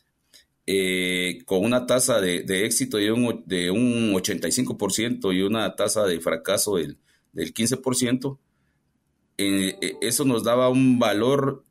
eh, 0.67 1.38
con 1.45 1.64
una 1.64 1.87
tasa 1.87 2.21
de, 2.21 2.64
éxito 2.64 2.97
de 2.97 3.12
un, 3.12 3.43
de 3.47 3.71
un 3.71 4.12
85% 4.14 5.35
y 5.35 5.43
una 5.43 5.75
tasa 5.76 6.05
de 6.07 6.21
fracaso 6.21 6.76
del, 6.76 6.99
del 7.33 7.52
15%, 7.52 8.38
eh, 9.37 9.76
eh, 9.81 9.97
eso 10.00 10.25
nos 10.25 10.45
daba 10.45 10.69
un 10.69 10.99
valor, 10.99 11.64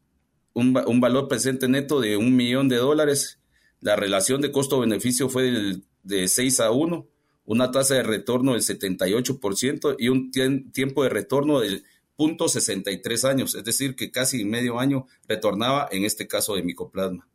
un, 0.54 0.78
un, 0.86 1.00
valor 1.00 1.28
presente 1.28 1.68
neto 1.68 2.00
de 2.00 2.18
un 2.18 2.36
millón 2.36 2.68
de 2.70 2.78
dólares. 2.78 3.40
La 3.82 3.96
relación 3.96 4.42
de 4.42 4.52
costo-beneficio 4.52 5.30
fue 5.30 5.44
de, 5.44 5.82
de 6.04 6.28
6 6.28 6.60
a 6.60 6.72
1 6.72 7.08
una 7.50 7.72
tasa 7.72 7.96
de 7.96 8.04
retorno 8.04 8.54
del 8.54 8.62
78% 8.62 9.96
y 9.98 10.10
un 10.10 10.30
tiempo 10.72 11.02
de 11.02 11.10
retorno 11.10 11.62
del 11.62 11.84
0.63 12.16 13.28
años, 13.28 13.56
es 13.56 13.64
decir, 13.64 13.96
que 13.96 14.12
casi 14.12 14.46
medio 14.46 14.80
año 14.80 15.08
retornaba 15.28 15.90
en 15.92 16.06
este 16.06 16.28
caso 16.28 16.56
de 16.56 16.62
micoplasma. 16.62 17.28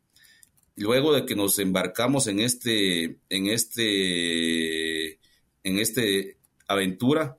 Luego 0.77 1.15
de 1.15 1.27
que 1.27 1.35
nos 1.35 1.59
embarcamos 1.59 2.29
en 2.29 2.39
este, 2.39 3.19
en 3.29 3.49
este, 3.49 5.15
en 5.65 5.81
este 5.81 6.39
aventura, 6.69 7.37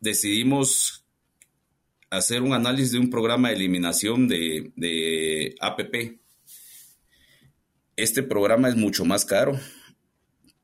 decidimos 0.00 1.04
hacer 2.10 2.42
un 2.42 2.52
análisis 2.52 2.90
de 2.90 2.98
un 2.98 3.10
programa 3.10 3.50
de 3.50 3.54
eliminación 3.54 4.26
de, 4.26 4.72
de 4.74 5.54
APP. 5.60 6.20
Este 7.94 8.24
programa 8.24 8.68
es 8.68 8.74
mucho 8.74 9.04
más 9.04 9.24
caro, 9.24 9.56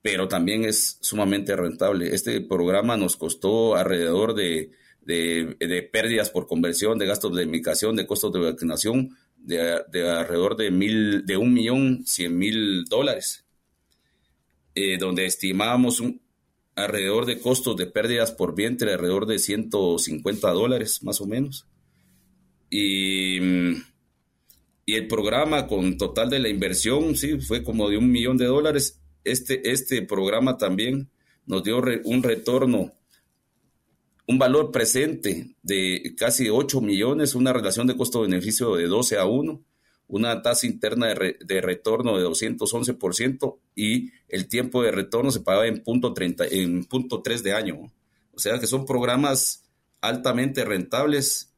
pero 0.02 0.28
también 0.28 0.64
es 0.64 0.98
sumamente 1.00 1.56
rentable. 1.56 2.14
Este 2.14 2.40
programa 2.40 2.96
nos 2.96 3.16
costó 3.16 3.76
alrededor 3.76 4.34
de, 4.34 4.70
pérdidas 5.92 6.30
por 6.30 6.46
conversión, 6.46 6.98
de 6.98 7.06
gastos 7.06 7.34
de 7.36 7.46
migración, 7.46 7.96
de 7.96 8.06
costos 8.06 8.32
de 8.32 8.40
vacunación, 8.40 9.16
de, 9.36 9.70
alrededor 10.10 10.56
de, 10.56 10.70
mil, 10.70 11.26
de 11.26 11.36
un 11.36 11.52
millón 11.52 12.06
cien 12.06 12.38
mil 12.38 12.84
dólares, 12.84 13.44
eh, 14.74 14.98
donde 14.98 15.26
estimábamos 15.26 16.00
un, 16.00 16.20
alrededor 16.76 17.26
de 17.26 17.40
costos 17.40 17.76
de 17.76 17.86
pérdidas 17.86 18.30
por 18.30 18.54
vientre, 18.54 18.92
alrededor 18.92 19.26
de 19.26 19.38
150 19.40 20.50
dólares 20.50 21.02
más 21.02 21.20
o 21.20 21.26
menos. 21.26 21.66
Y, 22.70 23.40
y 24.86 24.94
el 24.94 25.08
programa 25.08 25.66
con 25.66 25.98
total 25.98 26.30
de 26.30 26.38
la 26.38 26.48
inversión, 26.48 27.16
sí, 27.16 27.40
fue 27.40 27.64
como 27.64 27.88
de 27.90 27.96
un 27.96 28.12
millón 28.12 28.36
de 28.36 28.44
dólares 28.44 29.00
este, 29.30 29.70
este 29.70 30.02
programa 30.02 30.56
también 30.56 31.10
nos 31.46 31.62
dio 31.64 31.82
un 32.04 32.22
retorno, 32.22 32.92
un 34.26 34.38
valor 34.38 34.70
presente 34.70 35.56
de 35.62 36.14
casi 36.16 36.48
8 36.50 36.80
millones, 36.80 37.34
una 37.34 37.52
relación 37.52 37.86
de 37.86 37.96
costo-beneficio 37.96 38.76
de 38.76 38.86
12 38.86 39.18
a 39.18 39.24
1, 39.24 39.64
una 40.08 40.42
tasa 40.42 40.66
interna 40.66 41.06
de, 41.06 41.60
retorno 41.60 42.18
de 42.18 42.26
211% 42.26 43.58
y 43.74 44.10
el 44.28 44.48
tiempo 44.48 44.82
de 44.82 44.90
retorno 44.90 45.30
se 45.30 45.40
pagaba 45.40 45.66
en 45.66 45.82
punto, 45.82 46.12
30, 46.12 46.46
en 46.48 46.84
punto 46.84 47.22
3 47.22 47.42
de 47.42 47.52
año. 47.52 47.92
O 48.32 48.38
sea 48.38 48.58
que 48.58 48.66
son 48.66 48.86
programas 48.86 49.64
altamente 50.00 50.64
rentables. 50.64 51.52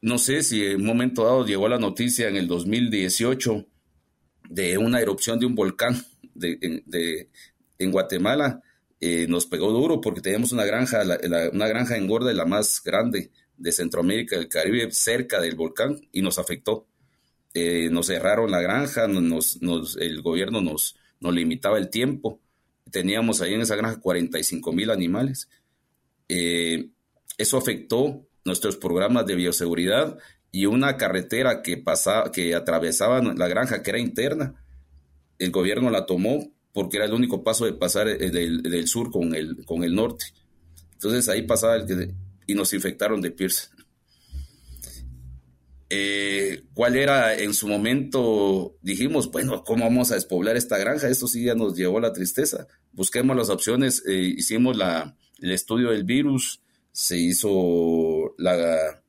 No 0.00 0.18
sé 0.18 0.42
si 0.42 0.64
en 0.64 0.80
un 0.80 0.86
momento 0.86 1.24
dado 1.24 1.46
llegó 1.46 1.68
la 1.68 1.78
noticia 1.78 2.28
en 2.28 2.36
el 2.36 2.46
2018 2.46 3.66
de 4.50 4.78
una 4.78 5.00
erupción 5.00 5.38
de 5.38 5.46
un 5.46 5.54
volcán 5.54 6.02
de, 6.38 7.28
en 7.78 7.90
Guatemala 7.90 8.62
eh, 9.00 9.26
nos 9.28 9.46
pegó 9.46 9.70
duro 9.70 10.00
porque 10.00 10.20
teníamos 10.20 10.52
una 10.52 10.64
granja, 10.64 11.02
una 11.52 11.68
granja 11.68 11.96
engorda, 11.96 12.32
la 12.32 12.46
más 12.46 12.82
grande 12.84 13.30
de 13.56 13.72
Centroamérica 13.72 14.36
del 14.36 14.48
Caribe, 14.48 14.90
cerca 14.90 15.40
del 15.40 15.56
volcán, 15.56 16.00
y 16.12 16.22
nos 16.22 16.38
afectó. 16.38 16.86
Eh, 17.54 17.88
nos 17.90 18.06
cerraron 18.06 18.50
la 18.50 18.60
granja, 18.60 19.06
nos, 19.08 19.58
el 20.00 20.22
gobierno 20.22 20.60
nos, 20.60 20.96
nos 21.20 21.34
limitaba 21.34 21.78
el 21.78 21.90
tiempo. 21.90 22.40
Teníamos 22.90 23.40
ahí 23.40 23.54
en 23.54 23.60
esa 23.60 23.76
granja 23.76 24.00
45 24.00 24.72
mil 24.72 24.90
animales. 24.90 25.48
Eh, 26.28 26.90
eso 27.36 27.56
afectó 27.56 28.26
nuestros 28.44 28.76
programas 28.76 29.26
de 29.26 29.36
bioseguridad 29.36 30.18
y 30.50 30.66
una 30.66 30.96
carretera 30.96 31.62
que 31.62 31.76
pasaba, 31.76 32.32
que 32.32 32.54
atravesaba 32.54 33.22
la 33.22 33.48
granja, 33.48 33.82
que 33.82 33.90
era 33.90 33.98
interna, 33.98 34.64
el 35.38 35.50
gobierno 35.50 35.90
la 35.90 36.06
tomó 36.06 36.52
porque 36.72 36.96
era 36.96 37.06
el 37.06 37.12
único 37.12 37.42
paso 37.42 37.64
de 37.64 37.72
pasar 37.72 38.08
eh, 38.08 38.30
del, 38.30 38.88
sur 38.88 39.10
con 39.10 39.34
el, 39.34 39.64
con 39.64 39.84
el 39.84 39.94
norte. 39.94 40.26
Entonces 40.92 41.28
ahí 41.28 41.42
pasaba 41.42 41.76
el 41.76 42.14
y 42.46 42.54
nos 42.54 42.72
infectaron 42.72 43.20
de 43.20 43.30
Pierce. 43.30 43.68
Eh, 45.90 46.64
¿Cuál 46.74 46.96
era 46.96 47.34
en 47.34 47.54
su 47.54 47.66
momento? 47.66 48.76
Dijimos, 48.82 49.30
bueno, 49.30 49.64
¿cómo 49.64 49.84
vamos 49.84 50.10
a 50.10 50.16
despoblar 50.16 50.56
esta 50.56 50.76
granja? 50.76 51.08
Esto 51.08 51.26
sí 51.28 51.44
ya 51.44 51.54
nos 51.54 51.76
llevó 51.76 51.98
a 51.98 52.02
la 52.02 52.12
tristeza. 52.12 52.66
Busquemos 52.92 53.36
las 53.36 53.48
opciones, 53.48 54.02
eh, 54.06 54.34
hicimos 54.36 54.76
la, 54.76 55.16
el 55.40 55.52
estudio 55.52 55.90
del 55.90 56.04
virus, 56.04 56.60
se 56.92 57.16
hizo 57.16 58.34
la, 58.38 59.02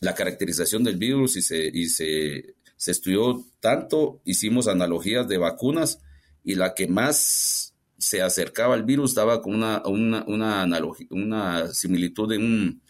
la 0.00 0.14
caracterización 0.14 0.84
del 0.84 0.96
virus 0.96 1.36
y 1.36 1.42
se, 1.42 1.70
y 1.72 1.86
se 1.86 2.55
se 2.76 2.90
estudió 2.90 3.44
tanto, 3.60 4.20
hicimos 4.24 4.68
analogías 4.68 5.26
de 5.28 5.38
vacunas 5.38 6.00
y 6.44 6.54
la 6.54 6.74
que 6.74 6.86
más 6.86 7.74
se 7.98 8.22
acercaba 8.22 8.74
al 8.74 8.84
virus 8.84 9.14
daba 9.14 9.40
con 9.40 9.54
una, 9.54 9.82
una, 9.86 10.24
una, 10.26 10.62
analogía, 10.62 11.06
una 11.10 11.68
similitud 11.68 12.28
de 12.28 12.38
un 12.38 12.82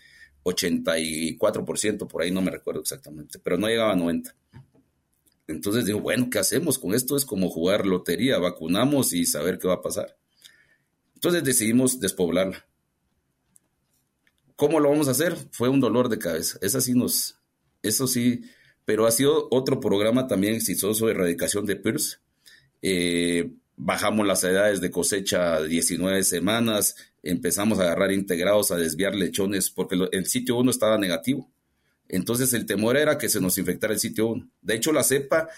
84%, 0.45 2.09
por 2.09 2.23
ahí 2.23 2.31
no 2.31 2.43
me 2.43 2.51
recuerdo 2.51 2.81
exactamente, 2.81 3.39
pero 3.39 3.57
no 3.57 3.69
llegaba 3.69 3.93
a 3.93 3.97
90%. 3.97 4.35
Entonces 5.49 5.85
digo, 5.85 6.01
bueno, 6.01 6.29
¿qué 6.29 6.41
hacemos 6.41 6.79
con 6.79 6.93
esto? 6.93 7.17
Es 7.17 7.25
como 7.25 7.49
jugar 7.49 7.87
lotería, 7.87 8.39
vacunamos 8.39 9.13
y 9.13 9.27
saber 9.27 9.59
qué 9.59 9.69
va 9.69 9.75
a 9.75 9.83
pasar. 9.83 10.17
Entonces 11.15 11.45
decidimos 11.45 12.01
despoblarla. 12.01 12.67
¿Cómo 14.57 14.81
lo 14.81 14.91
vamos 14.91 15.07
a 15.07 15.13
hacer? 15.13 15.37
Fue 15.53 15.69
un 15.69 15.81
dolor 15.81 16.09
de 16.09 16.19
cabeza. 16.19 16.59
Eso 16.63 16.81
sí 16.81 16.95
nos, 16.95 17.39
eso 17.83 18.09
sí 18.09 18.43
pero 18.87 19.07
ha 19.07 19.11
sido 19.11 19.49
otro 19.51 19.81
programa 19.81 20.29
también 20.29 20.55
exitoso 20.55 21.07
de 21.07 21.13
erradicación 21.13 21.67
de 21.67 21.77
PIRS. 21.77 22.21
Eh, 22.81 23.51
bajamos 23.77 24.27
las 24.27 24.43
edades 24.45 24.81
de 24.81 24.91
cosecha 24.91 25.57
a 25.57 25.63
19 25.63 26.23
semanas, 26.23 26.97
empezamos 27.23 27.79
a 27.79 27.83
agarrar 27.83 28.13
integrados, 28.13 28.71
a 28.71 28.77
desviar 28.77 29.15
lechones, 29.15 29.71
porque 29.71 29.99
el 30.13 30.27
sitio 30.27 30.57
1 30.57 30.71
estaba 30.71 30.97
negativo. 30.97 31.51
Entonces 32.09 32.55
el 32.55 32.65
temor 32.65 32.97
era 32.97 33.19
que 33.19 33.29
se 33.29 33.41
nos 33.41 33.59
infectara 33.59 33.93
el 33.93 33.99
sitio 33.99 34.29
1. 34.29 34.49
De 34.63 34.77
hecho, 34.77 34.93
la 34.93 35.03
cepa 35.03 35.49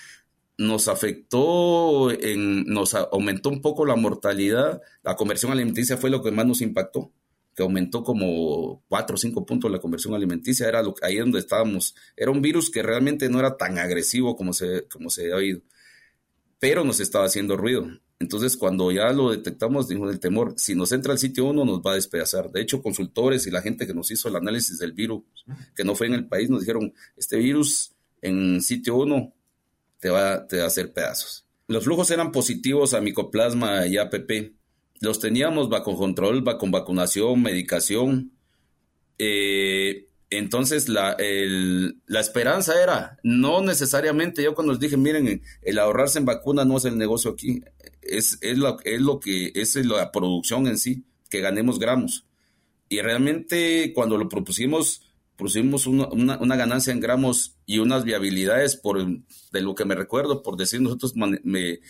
nos 0.56 0.88
afectó, 0.88 2.10
en, 2.10 2.64
nos 2.64 2.94
aumentó 2.94 3.50
un 3.50 3.60
poco 3.60 3.84
la 3.84 3.94
mortalidad, 3.94 4.80
la 5.02 5.14
conversión 5.16 5.52
alimenticia 5.52 5.98
fue 5.98 6.08
lo 6.08 6.22
que 6.22 6.32
más 6.32 6.46
nos 6.46 6.62
impactó 6.62 7.12
que 7.58 7.64
aumentó 7.64 8.04
como 8.04 8.84
4 8.86 9.14
o 9.14 9.18
5 9.18 9.44
puntos 9.44 9.68
la 9.68 9.80
conversión 9.80 10.14
alimenticia, 10.14 10.68
era 10.68 10.80
lo, 10.80 10.94
ahí 11.02 11.16
donde 11.16 11.40
estábamos. 11.40 11.96
Era 12.16 12.30
un 12.30 12.40
virus 12.40 12.70
que 12.70 12.84
realmente 12.84 13.28
no 13.28 13.40
era 13.40 13.56
tan 13.56 13.78
agresivo 13.80 14.36
como 14.36 14.52
se, 14.52 14.86
como 14.86 15.10
se 15.10 15.32
ha 15.32 15.34
oído, 15.34 15.62
pero 16.60 16.84
nos 16.84 17.00
estaba 17.00 17.24
haciendo 17.24 17.56
ruido. 17.56 17.88
Entonces, 18.20 18.56
cuando 18.56 18.92
ya 18.92 19.12
lo 19.12 19.32
detectamos, 19.32 19.88
dijo 19.88 20.08
el 20.08 20.20
temor, 20.20 20.54
si 20.56 20.76
nos 20.76 20.92
entra 20.92 21.10
al 21.10 21.18
sitio 21.18 21.46
1 21.46 21.64
nos 21.64 21.80
va 21.80 21.90
a 21.90 21.94
despedazar. 21.96 22.48
De 22.52 22.60
hecho, 22.60 22.80
consultores 22.80 23.44
y 23.48 23.50
la 23.50 23.60
gente 23.60 23.88
que 23.88 23.94
nos 23.94 24.08
hizo 24.12 24.28
el 24.28 24.36
análisis 24.36 24.78
del 24.78 24.92
virus, 24.92 25.24
que 25.74 25.82
no 25.82 25.96
fue 25.96 26.06
en 26.06 26.14
el 26.14 26.28
país, 26.28 26.48
nos 26.50 26.60
dijeron, 26.60 26.94
este 27.16 27.38
virus 27.38 27.90
en 28.22 28.62
sitio 28.62 28.94
1, 28.98 29.34
te 29.98 30.10
va, 30.10 30.46
te 30.46 30.58
va 30.58 30.62
a 30.62 30.66
hacer 30.68 30.92
pedazos. 30.92 31.44
Los 31.66 31.82
flujos 31.82 32.08
eran 32.12 32.30
positivos 32.30 32.94
a 32.94 33.00
micoplasma 33.00 33.84
y 33.88 33.96
APP. 33.96 34.57
Los 35.00 35.20
teníamos 35.20 35.68
bajo 35.68 35.96
control, 35.96 36.42
bajo 36.42 36.66
vacunación, 36.68 37.42
medicación. 37.42 38.32
Eh, 39.18 40.08
entonces 40.30 40.88
la, 40.88 41.16
la 42.06 42.20
esperanza 42.20 42.82
era, 42.82 43.18
no 43.22 43.62
necesariamente, 43.62 44.42
yo 44.42 44.54
cuando 44.54 44.74
les 44.74 44.80
dije, 44.80 44.96
miren, 44.96 45.42
el 45.62 45.78
ahorrarse 45.78 46.18
en 46.18 46.26
vacuna 46.26 46.66
no 46.66 46.76
es 46.76 46.84
el 46.84 46.98
negocio 46.98 47.30
aquí, 47.30 47.62
es, 48.02 48.38
es, 48.42 48.58
lo, 48.58 48.78
es 48.84 49.00
lo 49.00 49.20
que 49.20 49.52
es 49.54 49.74
la 49.76 50.12
producción 50.12 50.66
en 50.66 50.76
sí, 50.76 51.04
que 51.30 51.40
ganemos 51.40 51.78
gramos. 51.78 52.26
Y 52.88 53.00
realmente 53.00 53.92
cuando 53.94 54.18
lo 54.18 54.28
propusimos, 54.28 55.02
pusimos 55.36 55.86
una, 55.86 56.08
una, 56.08 56.56
ganancia 56.56 56.92
en 56.92 57.00
gramos 57.00 57.56
y 57.64 57.78
unas 57.78 58.04
viabilidades 58.04 58.76
por 58.76 58.98
de 59.06 59.60
lo 59.60 59.74
que 59.74 59.84
me 59.84 59.94
recuerdo, 59.94 60.42
por 60.42 60.56
decir 60.56 60.80
nosotros, 60.80 61.14
me, 61.16 61.80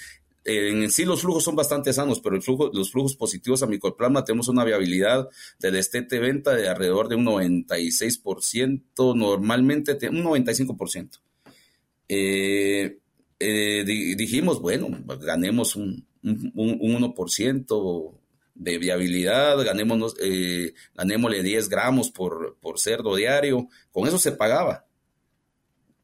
en 0.49 0.91
sí 0.91 1.05
los 1.05 1.21
flujos 1.21 1.45
son 1.45 1.57
bastante 1.57 1.93
sanos, 1.93 2.21
pero 2.21 2.37
los 2.37 2.91
flujos 2.91 3.17
positivos 3.17 3.63
a 3.63 3.67
microplasma 3.67 4.25
tenemos 4.25 4.49
una 4.49 4.65
viabilidad 4.65 5.29
de 5.59 5.71
destete 5.71 6.19
venta 6.19 6.55
de 6.55 6.69
alrededor 6.69 7.09
de 7.09 7.17
un 7.17 7.27
96%, 7.27 9.15
normalmente 9.15 9.93
un 10.09 10.25
95%. 10.25 11.21
Eh, 12.09 12.99
eh, 13.39 13.85
dijimos, 14.17 14.61
bueno, 14.61 14.89
ganemos 15.21 15.77
un, 15.77 16.07
un, 16.23 16.53
un 16.55 17.15
1%, 17.15 18.15
de 18.59 18.77
viabilidad, 18.77 19.57
ganémonos, 19.65 20.17
eh, 20.21 20.75
ganémosle 20.95 21.45
10 21.45 21.69
gramos 21.69 22.11
por 22.11 22.57
cerdo 22.77 23.15
diario, 23.15 23.69
con 23.93 24.09
eso 24.09 24.19
se 24.19 24.33
pagaba. 24.33 24.85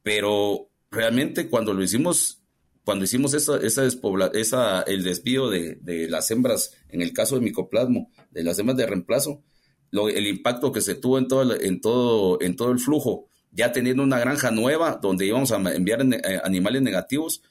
Pero 0.03 0.69
realmente 0.89 1.49
cuando 1.49 1.73
lo 1.73 1.83
hicimos, 1.83 2.41
cuando 2.85 3.03
hicimos 3.03 3.33
esa, 3.33 3.57
esa, 3.57 3.85
esa 4.33 4.81
el 4.83 5.03
desvío 5.03 5.49
de, 5.49 6.07
las 6.09 6.31
hembras, 6.31 6.71
en 6.89 7.01
el 7.01 7.11
caso 7.11 7.35
de 7.35 7.41
micoplasmo, 7.41 8.11
de 8.31 8.43
las 8.43 8.57
hembras 8.59 8.77
de 8.77 8.85
reemplazo, 8.85 9.43
lo, 9.91 10.07
el 10.07 10.27
impacto 10.27 10.71
que 10.71 10.81
se 10.81 10.95
tuvo 10.95 11.17
en 11.17 11.27
todo, 11.27 11.59
en, 11.59 11.81
todo, 11.81 12.41
en 12.41 12.55
todo 12.55 12.71
el 12.71 12.79
flujo, 12.79 13.27
ya 13.51 13.71
teniendo 13.71 14.03
una 14.03 14.19
granja 14.19 14.51
nueva 14.51 14.99
donde 15.01 15.25
íbamos 15.25 15.51
a 15.51 15.57
enviar 15.73 16.01
eh, 16.01 16.39
animales 16.43 16.81
negativos, 16.81 17.41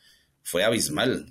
fue 0.42 0.64
abismal 0.64 1.26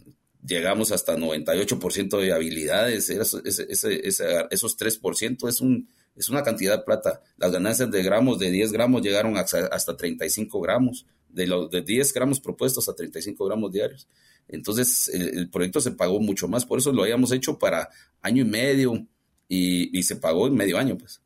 llegamos 0.46 0.92
hasta 0.92 1.16
98% 1.16 2.20
de 2.20 2.34
habilidades, 2.34 3.10
esos, 3.10 3.42
esos 3.44 4.78
3% 4.78 5.48
es, 5.48 5.62
un, 5.62 5.90
es 6.16 6.30
una 6.30 6.44
cantidad 6.44 6.78
de 6.78 6.84
plata. 6.84 7.22
Las 7.38 7.52
ganancias 7.52 7.90
de 7.90 8.04
gramos 8.04 8.40
de 8.40 8.52
10 8.52 8.72
gramos 8.72 9.02
llegaron 9.02 9.38
hasta, 9.38 9.68
hasta 9.68 9.96
35 9.96 10.60
gramos, 10.62 11.06
de, 11.34 11.48
los 11.48 11.70
de 11.70 11.82
10 11.82 12.14
gramos 12.14 12.40
propuestos 12.40 12.88
a 12.88 12.96
35 12.96 13.46
gramos 13.46 13.72
diarios. 13.72 14.08
Entonces 14.48 15.10
el, 15.10 15.50
proyecto 15.50 15.82
se 15.82 15.92
pagó 15.92 16.20
mucho 16.20 16.48
más, 16.48 16.66
por 16.66 16.80
eso 16.80 16.92
lo 16.92 17.04
habíamos 17.04 17.32
hecho 17.32 17.58
para 17.58 17.90
año 18.22 18.44
y 18.44 18.48
medio 18.48 19.08
y, 19.48 19.98
y 19.98 20.04
se 20.04 20.16
pagó 20.16 20.48
en 20.48 20.56
medio 20.56 20.78
año. 20.78 20.98
pues. 20.98 21.22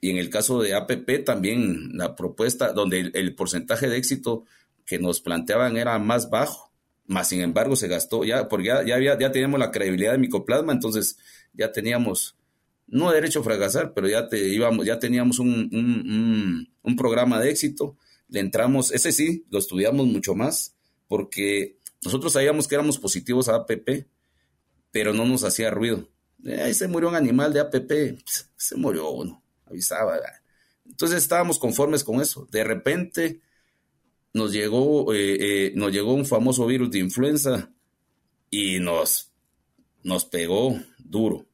Y 0.00 0.10
en 0.10 0.18
el 0.18 0.30
caso 0.30 0.62
de 0.62 0.74
APP 0.74 1.24
también 1.24 1.96
la 1.96 2.14
propuesta, 2.14 2.72
donde 2.72 3.10
el, 3.12 3.34
porcentaje 3.34 3.88
de 3.88 3.96
éxito 3.96 4.44
que 4.84 4.98
nos 4.98 5.20
planteaban 5.20 5.76
era 5.76 5.98
más 5.98 6.30
bajo, 6.30 6.72
más 7.06 7.28
sin 7.28 7.40
embargo 7.40 7.74
se 7.74 7.88
gastó, 7.88 8.24
ya, 8.24 8.48
porque 8.48 8.68
ya, 8.68 8.84
ya, 8.84 8.94
había, 8.94 9.18
ya 9.18 9.32
teníamos 9.32 9.58
la 9.58 9.72
credibilidad 9.72 10.12
de 10.12 10.18
micoplasma, 10.18 10.72
entonces 10.72 11.18
ya 11.52 11.72
teníamos, 11.72 12.36
no 12.86 13.10
derecho 13.10 13.40
a 13.40 13.44
fracasar, 13.44 13.92
pero 13.92 14.08
ya, 14.08 14.28
te, 14.28 14.48
íbamos, 14.48 14.86
ya 14.86 14.98
teníamos 14.98 15.40
un, 15.40 15.68
un, 15.72 16.68
un, 16.80 16.96
programa 16.96 17.40
de 17.40 17.50
éxito, 17.50 17.96
le 18.28 18.40
entramos, 18.40 18.92
ese 18.92 19.12
sí, 19.12 19.46
lo 19.50 19.58
estudiamos 19.58 20.06
mucho 20.06 20.34
más, 20.34 20.76
porque 21.08 21.78
nosotros 22.04 22.32
sabíamos 22.32 22.68
que 22.68 22.74
éramos 22.74 22.98
positivos 22.98 23.48
a 23.48 23.56
APP, 23.56 24.06
pero 24.90 25.12
no 25.12 25.24
nos 25.24 25.44
hacía 25.44 25.70
ruido. 25.70 26.08
Ahí 26.46 26.74
se 26.74 26.88
murió 26.88 27.08
un 27.08 27.16
animal 27.16 27.52
de 27.52 27.60
APP, 27.60 28.22
se 28.56 28.76
murió 28.76 29.10
uno, 29.10 29.42
avisaba. 29.66 30.20
Entonces 30.86 31.18
estábamos 31.18 31.58
conformes 31.58 32.04
con 32.04 32.20
eso. 32.20 32.46
De 32.50 32.64
repente 32.64 33.40
nos 34.32 34.52
llegó, 34.52 35.12
eh, 35.12 35.66
eh, 35.66 35.72
nos 35.74 35.92
llegó 35.92 36.14
un 36.14 36.26
famoso 36.26 36.66
virus 36.66 36.90
de 36.90 37.00
influenza 37.00 37.72
y 38.50 38.78
nos, 38.78 39.32
nos 40.02 40.24
pegó 40.24 40.78
duro. 40.98 41.46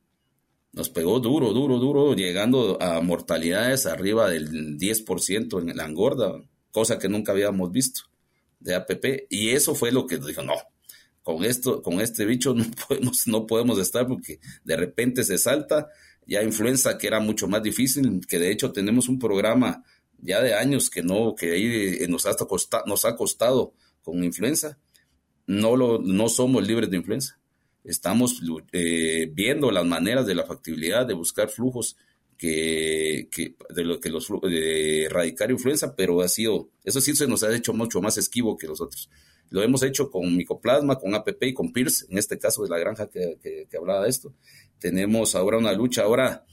Nos 0.72 0.88
pegó 0.88 1.20
duro, 1.20 1.52
duro, 1.52 1.78
duro, 1.78 2.14
llegando 2.14 2.82
a 2.82 3.00
mortalidades 3.00 3.87
arriba 3.87 4.28
del 4.28 4.76
10% 4.76 5.60
en 5.60 5.76
la 5.76 5.87
engorda, 5.87 6.42
cosa 6.74 6.98
que 6.98 7.08
nunca 7.08 7.30
habíamos 7.30 7.70
visto 7.70 8.02
de 8.58 8.74
APP. 8.74 9.28
Y 9.30 9.50
eso 9.50 9.76
fue 9.76 9.92
lo 9.92 10.08
que 10.08 10.18
dijo, 10.18 10.42
no, 10.42 10.54
con 11.22 11.44
esto, 11.44 11.80
con 11.82 12.00
este 12.00 12.26
bicho 12.26 12.52
no 12.52 12.64
podemos, 12.88 13.28
no 13.28 13.46
podemos 13.46 13.78
estar 13.78 14.08
porque 14.08 14.40
de 14.64 14.76
repente 14.76 15.22
se 15.22 15.38
salta. 15.38 15.88
Ya 16.26 16.42
influenza, 16.42 16.98
que 16.98 17.06
era 17.06 17.20
mucho 17.20 17.46
más 17.46 17.62
difícil, 17.62 18.26
que 18.26 18.38
de 18.38 18.50
hecho 18.50 18.72
tenemos 18.72 19.08
un 19.08 19.18
programa 19.18 19.84
ya 20.18 20.40
de 20.40 20.54
años 20.54 20.90
que 20.90 21.02
no, 21.02 21.34
que 21.37 21.52
ahí 21.52 21.98
eh, 22.02 22.08
nos 22.08 22.26
ha, 22.26 22.34
costado, 22.34 22.84
nos 22.87 23.04
ha 23.04 23.14
costado 23.14 23.74
con 24.02 24.24
influenza, 24.24 24.78
no, 25.46 25.76
lo, 25.76 26.00
no 26.00 26.28
somos 26.28 26.66
libres 26.66 26.90
de 26.90 26.96
influenza. 26.96 27.38
Estamos 27.84 28.40
eh, 28.72 29.30
viendo 29.32 29.70
las 29.70 29.84
maneras 29.84 30.26
de 30.26 30.34
la 30.34 30.44
factibilidad 30.44 31.06
de 31.06 31.12
buscar 31.12 31.50
flujos 31.50 31.96
que, 32.44 33.54
de 33.70 33.85
lo 33.85 34.00
que 34.00 34.11
los 34.11 34.28
de 34.42 35.04
erradicar 35.04 35.50
influenza, 35.50 35.94
pero 35.94 36.20
ha 36.22 36.28
sido, 36.28 36.70
eso 36.85 37.00
sí 37.00 37.14
se 37.14 37.26
nos 37.26 37.42
ha 37.42 37.54
hecho 37.54 37.72
mucho 37.72 38.00
más 38.00 38.18
esquivo 38.18 38.57
que 38.57 38.66
los 38.66 38.80
otros. 38.80 39.11
Lo 39.50 39.62
hemos 39.62 39.83
hecho 39.83 40.11
con 40.11 40.37
micoplasma, 40.37 40.98
con 40.98 41.14
APP 41.14 41.42
y 41.44 41.54
con 41.54 41.72
PIRS, 41.72 42.07
en 42.11 42.18
este 42.18 42.38
caso 42.38 42.62
de 42.62 42.70
la 42.70 42.78
granja 42.78 43.09
que, 43.09 43.38
que 43.40 43.76
hablaba 43.76 44.04
de 44.04 44.11
esto. 44.11 44.35
Tenemos 44.78 45.35
ahora 45.35 45.59
una 45.59 45.72
lucha, 45.72 46.02
ahora 46.02 46.44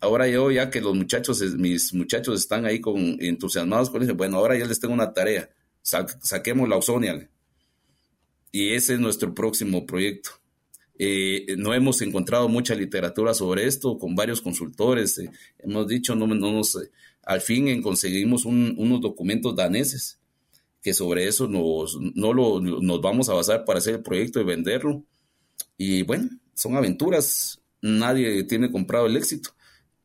ahora 0.00 0.28
yo 0.28 0.50
ya 0.50 0.70
que 0.70 0.80
los 0.80 0.94
muchachos, 0.94 1.40
mis 1.56 1.92
muchachos 1.92 2.40
están 2.40 2.64
ahí 2.64 2.80
con 2.80 2.96
entusiasmados 3.20 3.90
con 3.90 4.02
eso, 4.02 4.14
bueno, 4.14 4.36
ahora 4.36 4.56
ya 4.56 4.66
les 4.66 4.80
tengo 4.80 4.94
una 4.94 5.12
tarea, 5.12 5.50
saquemos 5.82 6.68
la 6.68 6.76
Ausonia. 6.76 7.28
Y 8.50 8.70
ese 8.70 8.94
es 8.94 9.00
nuestro 9.00 9.34
próximo 9.34 9.84
proyecto. 9.86 10.30
Eh, 10.98 11.54
no 11.56 11.74
hemos 11.74 12.02
encontrado 12.02 12.48
mucha 12.48 12.74
literatura 12.74 13.34
sobre 13.34 13.66
esto 13.66 13.98
con 13.98 14.14
varios 14.14 14.40
consultores. 14.40 15.18
Eh, 15.18 15.30
hemos 15.60 15.86
dicho, 15.86 16.14
no, 16.14 16.26
no 16.26 16.52
nos, 16.52 16.78
al 17.24 17.40
fin 17.40 17.80
conseguimos 17.82 18.44
unos 18.44 19.00
documentos 19.00 19.54
daneses 19.54 20.18
que 20.82 20.94
sobre 20.94 21.26
eso 21.26 21.48
nos, 21.48 21.98
no 22.14 22.32
lo, 22.32 22.60
nos 22.60 23.00
vamos 23.00 23.28
a 23.28 23.34
basar 23.34 23.64
para 23.64 23.78
hacer 23.78 23.96
el 23.96 24.02
proyecto 24.02 24.40
y 24.40 24.44
venderlo. 24.44 25.04
Y 25.76 26.02
bueno, 26.02 26.28
son 26.54 26.76
aventuras. 26.76 27.60
Nadie 27.80 28.42
tiene 28.44 28.70
comprado 28.70 29.06
el 29.06 29.16
éxito 29.16 29.50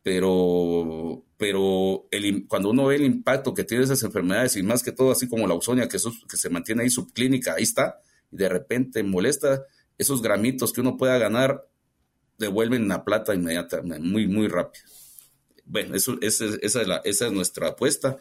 pero, 0.03 1.25
pero 1.37 2.07
el, 2.11 2.45
cuando 2.47 2.69
uno 2.69 2.85
ve 2.87 2.97
el 2.97 3.05
impacto 3.05 3.53
que 3.53 3.63
tiene 3.63 3.85
esas 3.85 4.03
enfermedades 4.03 4.57
y 4.57 4.61
más 4.61 4.83
que 4.83 4.91
todo 4.91 5.11
así 5.11 5.29
como 5.29 5.47
la 5.47 5.53
ausonia, 5.53 5.87
que, 5.87 5.97
que 6.29 6.37
se 6.37 6.49
mantiene 6.49 6.83
ahí 6.83 6.89
subclínica, 6.89 7.55
ahí 7.55 7.63
está, 7.63 8.01
y 8.29 8.35
de 8.35 8.49
repente 8.49 9.01
molesta, 9.01 9.63
esos 9.97 10.21
gramitos 10.21 10.73
que 10.73 10.81
uno 10.81 10.97
pueda 10.97 11.17
ganar 11.17 11.67
devuelven 12.37 12.87
la 12.87 13.03
plata 13.03 13.33
inmediatamente, 13.33 13.99
muy, 13.99 14.27
muy 14.27 14.47
rápido. 14.47 14.85
Bueno, 15.65 15.95
eso, 15.95 16.17
esa, 16.21 16.45
es 16.45 16.75
la, 16.87 16.97
esa 17.03 17.27
es 17.27 17.31
nuestra 17.31 17.69
apuesta 17.69 18.17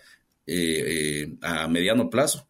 eh, 0.46 1.24
eh, 1.26 1.36
a 1.42 1.66
mediano 1.68 2.08
plazo 2.10 2.46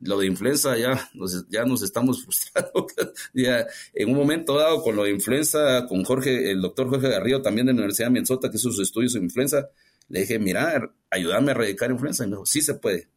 lo 0.00 0.18
de 0.18 0.26
influenza 0.26 0.76
ya 0.76 1.08
nos, 1.14 1.48
ya 1.48 1.64
nos 1.64 1.82
estamos 1.82 2.22
frustrando. 2.24 2.86
ya, 3.34 3.66
en 3.94 4.08
un 4.08 4.16
momento 4.16 4.56
dado, 4.56 4.82
con 4.82 4.96
lo 4.96 5.04
de 5.04 5.10
influenza, 5.10 5.86
con 5.88 6.04
Jorge, 6.04 6.50
el 6.50 6.60
doctor 6.60 6.88
Jorge 6.88 7.08
Garrido, 7.08 7.42
también 7.42 7.66
de 7.66 7.72
la 7.72 7.78
Universidad 7.78 8.08
de 8.08 8.14
Minnesota, 8.14 8.50
que 8.50 8.56
hizo 8.56 8.70
sus 8.70 8.80
estudios 8.80 9.14
en 9.14 9.24
influenza, 9.24 9.68
le 10.08 10.20
dije, 10.20 10.38
mira, 10.38 10.90
ayúdame 11.10 11.48
a 11.48 11.54
erradicar 11.54 11.90
influenza. 11.90 12.24
Y 12.24 12.28
me 12.28 12.32
dijo, 12.32 12.46
sí 12.46 12.60
se 12.60 12.74
puede. 12.74 13.08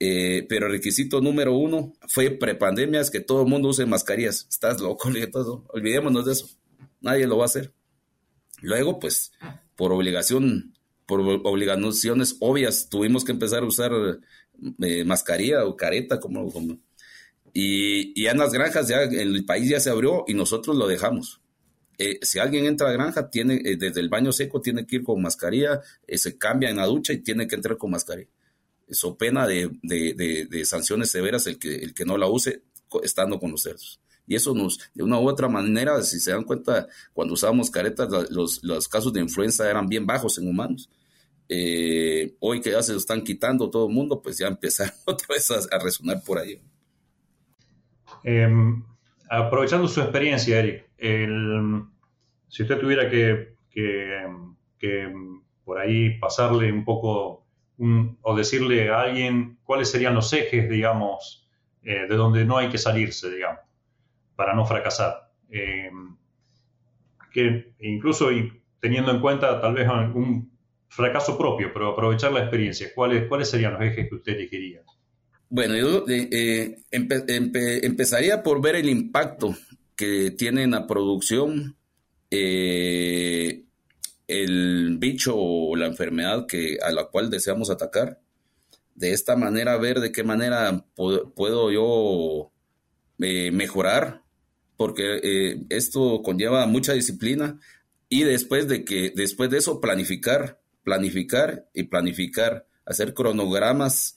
Eh, 0.00 0.44
pero 0.48 0.66
el 0.66 0.72
requisito 0.72 1.20
número 1.20 1.56
uno 1.56 1.94
fue 2.08 2.30
prepandemias, 2.30 3.10
que 3.10 3.20
todo 3.20 3.42
el 3.42 3.48
mundo 3.48 3.68
use 3.68 3.86
mascarillas. 3.86 4.46
Estás 4.50 4.80
loco. 4.80 5.08
Olvidémonos 5.68 6.26
de 6.26 6.32
eso. 6.32 6.48
Nadie 7.00 7.26
lo 7.26 7.38
va 7.38 7.44
a 7.44 7.46
hacer. 7.46 7.72
Luego, 8.60 8.98
pues, 8.98 9.32
por 9.76 9.92
obligación, 9.92 10.74
por 11.06 11.20
obligaciones 11.20 12.36
obvias, 12.40 12.88
tuvimos 12.88 13.24
que 13.24 13.32
empezar 13.32 13.62
a 13.62 13.66
usar 13.66 13.92
eh, 14.80 15.04
mascarilla 15.04 15.64
o 15.66 15.76
careta, 15.76 16.18
como. 16.18 16.50
Y, 17.52 18.20
y 18.20 18.26
en 18.26 18.38
las 18.38 18.52
granjas 18.52 18.88
ya 18.88 19.02
el 19.02 19.44
país 19.44 19.68
ya 19.68 19.78
se 19.80 19.90
abrió 19.90 20.24
y 20.26 20.34
nosotros 20.34 20.76
lo 20.76 20.88
dejamos. 20.88 21.40
Eh, 21.98 22.18
si 22.22 22.40
alguien 22.40 22.66
entra 22.66 22.88
a 22.88 22.90
la 22.90 22.96
granja, 22.96 23.30
tiene, 23.30 23.60
desde 23.76 24.00
el 24.00 24.08
baño 24.08 24.32
seco 24.32 24.60
tiene 24.60 24.84
que 24.84 24.96
ir 24.96 25.04
con 25.04 25.22
mascarilla, 25.22 25.80
se 26.08 26.36
cambia 26.36 26.70
en 26.70 26.76
la 26.76 26.86
ducha 26.86 27.12
y 27.12 27.18
tiene 27.18 27.46
que 27.46 27.54
entrar 27.54 27.76
con 27.76 27.92
mascarilla. 27.92 28.28
Eso 28.88 29.16
pena 29.16 29.46
de, 29.46 29.70
de, 29.82 30.46
de, 30.48 30.64
sanciones 30.64 31.10
severas 31.10 31.46
el 31.46 31.58
que, 31.58 31.76
el 31.76 31.94
que 31.94 32.04
no 32.04 32.18
la 32.18 32.28
use 32.28 32.62
estando 33.02 33.38
con 33.38 33.50
los 33.50 33.62
cerdos. 33.62 34.00
Y 34.26 34.34
eso 34.34 34.54
nos, 34.54 34.78
de 34.94 35.02
una 35.02 35.18
u 35.18 35.28
otra 35.28 35.48
manera, 35.48 36.00
si 36.02 36.18
se 36.18 36.32
dan 36.32 36.44
cuenta, 36.44 36.86
cuando 37.12 37.34
usábamos 37.34 37.70
caretas, 37.70 38.08
los, 38.30 38.62
los 38.62 38.88
casos 38.88 39.12
de 39.12 39.20
influenza 39.20 39.68
eran 39.68 39.86
bien 39.86 40.06
bajos 40.06 40.38
en 40.38 40.48
humanos. 40.48 40.88
Eh, 41.48 42.34
hoy 42.40 42.60
que 42.60 42.70
ya 42.70 42.82
se 42.82 42.92
lo 42.92 42.98
están 42.98 43.22
quitando 43.22 43.68
todo 43.68 43.86
el 43.86 43.94
mundo, 43.94 44.22
pues 44.22 44.38
ya 44.38 44.46
empezaron 44.46 44.94
otra 45.06 45.26
vez 45.30 45.50
a, 45.50 45.78
resonar 45.78 46.22
por 46.24 46.38
ahí. 46.38 46.60
Em, 48.22 48.82
aprovechando 49.28 49.86
su 49.88 50.00
experiencia, 50.00 50.58
Eric, 50.58 50.88
si 52.48 52.62
usted 52.62 52.78
tuviera 52.78 53.10
que, 53.10 53.56
por 55.64 55.78
ahí 55.78 56.18
pasarle 56.18 56.72
un 56.72 56.84
poco 56.84 57.43
o 57.78 58.36
decirle 58.36 58.90
a 58.90 59.00
alguien 59.00 59.58
cuáles 59.64 59.90
serían 59.90 60.14
los 60.14 60.32
ejes, 60.32 60.68
digamos, 60.68 61.48
eh, 61.82 62.06
de 62.08 62.16
donde 62.16 62.44
no 62.44 62.56
hay 62.56 62.68
que 62.68 62.78
salirse, 62.78 63.30
digamos, 63.30 63.60
para 64.36 64.54
no 64.54 64.64
fracasar. 64.64 65.30
Em, 65.50 66.16
que 67.32 67.72
incluso 67.80 68.30
teniendo 68.80 69.10
en 69.10 69.20
cuenta 69.20 69.60
tal 69.60 69.74
vez 69.74 69.88
un 69.88 70.52
fracaso 70.88 71.36
propio, 71.36 71.72
pero 71.72 71.90
aprovechar 71.90 72.32
la 72.32 72.40
experiencia, 72.40 72.88
¿cuáles, 72.94 73.26
cuáles 73.28 73.50
serían 73.50 73.72
los 73.72 73.82
ejes 73.82 74.08
que 74.08 74.14
usted 74.14 74.34
elegiría? 74.34 74.82
Bueno, 75.48 75.76
yo 75.76 76.04
eh, 76.08 76.28
eh, 76.30 77.80
empezaría 77.82 78.42
por 78.42 78.62
ver 78.62 78.76
el 78.76 78.88
impacto 78.88 79.54
que 79.96 80.30
tiene 80.30 80.62
en 80.62 80.70
la 80.72 80.86
producción 80.86 81.76
el 84.28 84.96
bicho 84.98 85.34
o 85.36 85.76
la 85.76 85.86
enfermedad 85.86 86.46
que, 86.46 86.78
a 86.82 86.90
la 86.92 87.04
cual 87.06 87.30
deseamos 87.30 87.70
atacar. 87.70 88.20
De 88.94 89.12
esta 89.12 89.36
manera, 89.36 89.76
ver 89.76 90.00
de 90.00 90.12
qué 90.12 90.22
manera 90.22 90.86
puedo, 90.94 91.70
yo 91.72 92.52
mejorar, 93.18 94.22
porque 94.76 95.66
esto 95.70 96.22
conlleva 96.22 96.66
mucha 96.66 96.92
disciplina 96.92 97.58
y 98.08 98.24
después 98.24 98.68
de 98.68 98.84
que 98.84 99.12
después 99.14 99.50
de 99.50 99.58
eso 99.58 99.80
planificar 99.80 100.60
planificar 100.84 101.68
y 101.74 101.84
planificar, 101.84 102.66
hacer 102.84 103.14
cronogramas, 103.14 104.16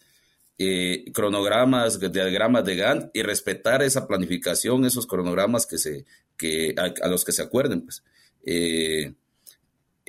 eh, 0.59 1.05
cronogramas, 1.13 1.99
diagramas 1.99 2.65
de 2.65 2.75
Gantt 2.75 3.09
y 3.15 3.23
respetar 3.23 3.81
esa 3.81 4.07
planificación, 4.07 4.85
esos 4.85 5.07
cronogramas 5.07 5.65
que 5.65 5.77
se, 5.77 6.05
que, 6.35 6.75
a, 6.77 7.07
los 7.07 7.25
que 7.25 7.31
se 7.31 7.41
acuerden. 7.41 7.81
Pues. 7.81 8.03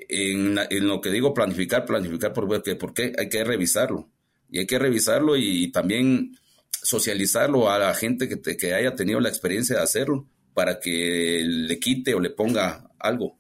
Eh, 0.08 0.32
en, 0.32 0.88
lo 0.88 1.00
que 1.00 1.10
digo 1.10 1.34
planificar, 1.34 1.84
planificar, 1.84 2.32
porque, 2.32 2.76
porque 2.76 3.12
hay 3.18 3.28
que 3.28 3.44
revisarlo. 3.44 4.10
Y 4.50 4.60
hay 4.60 4.66
que 4.66 4.78
revisarlo 4.78 5.36
y, 5.36 5.70
también 5.70 6.36
socializarlo 6.82 7.70
a 7.70 7.78
la 7.78 7.94
gente 7.94 8.28
que, 8.28 8.56
que 8.56 8.74
haya 8.74 8.94
tenido 8.94 9.20
la 9.20 9.28
experiencia 9.28 9.76
de 9.76 9.82
hacerlo 9.82 10.26
para 10.54 10.80
que 10.80 11.44
le 11.46 11.78
quite 11.78 12.14
o 12.14 12.20
le 12.20 12.30
ponga 12.30 12.90
algo. 12.98 13.38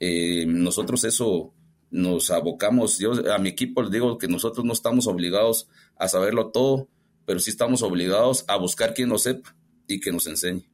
Eh, 0.00 0.44
nosotros 0.46 1.04
eso 1.04 1.54
nos 1.90 2.30
abocamos, 2.30 2.98
yo 2.98 3.12
a 3.32 3.38
mi 3.38 3.48
equipo 3.48 3.82
les 3.82 3.90
digo 3.90 4.18
que 4.18 4.28
nosotros 4.28 4.64
no 4.64 4.72
estamos 4.72 5.06
obligados 5.06 5.68
a 5.96 6.08
saberlo 6.08 6.50
todo, 6.50 6.88
pero 7.24 7.40
sí 7.40 7.50
estamos 7.50 7.82
obligados 7.82 8.44
a 8.48 8.56
buscar 8.56 8.94
quien 8.94 9.08
lo 9.08 9.18
sepa 9.18 9.56
y 9.86 10.00
que 10.00 10.12
nos 10.12 10.26
enseñe. 10.26 10.68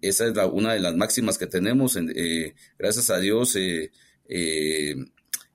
Esa 0.00 0.26
es 0.26 0.36
la, 0.36 0.46
una 0.46 0.74
de 0.74 0.80
las 0.80 0.94
máximas 0.94 1.38
que 1.38 1.46
tenemos. 1.46 1.96
Eh, 1.96 2.54
gracias 2.78 3.10
a 3.10 3.18
Dios 3.18 3.56
eh, 3.56 3.90
eh, 4.28 4.94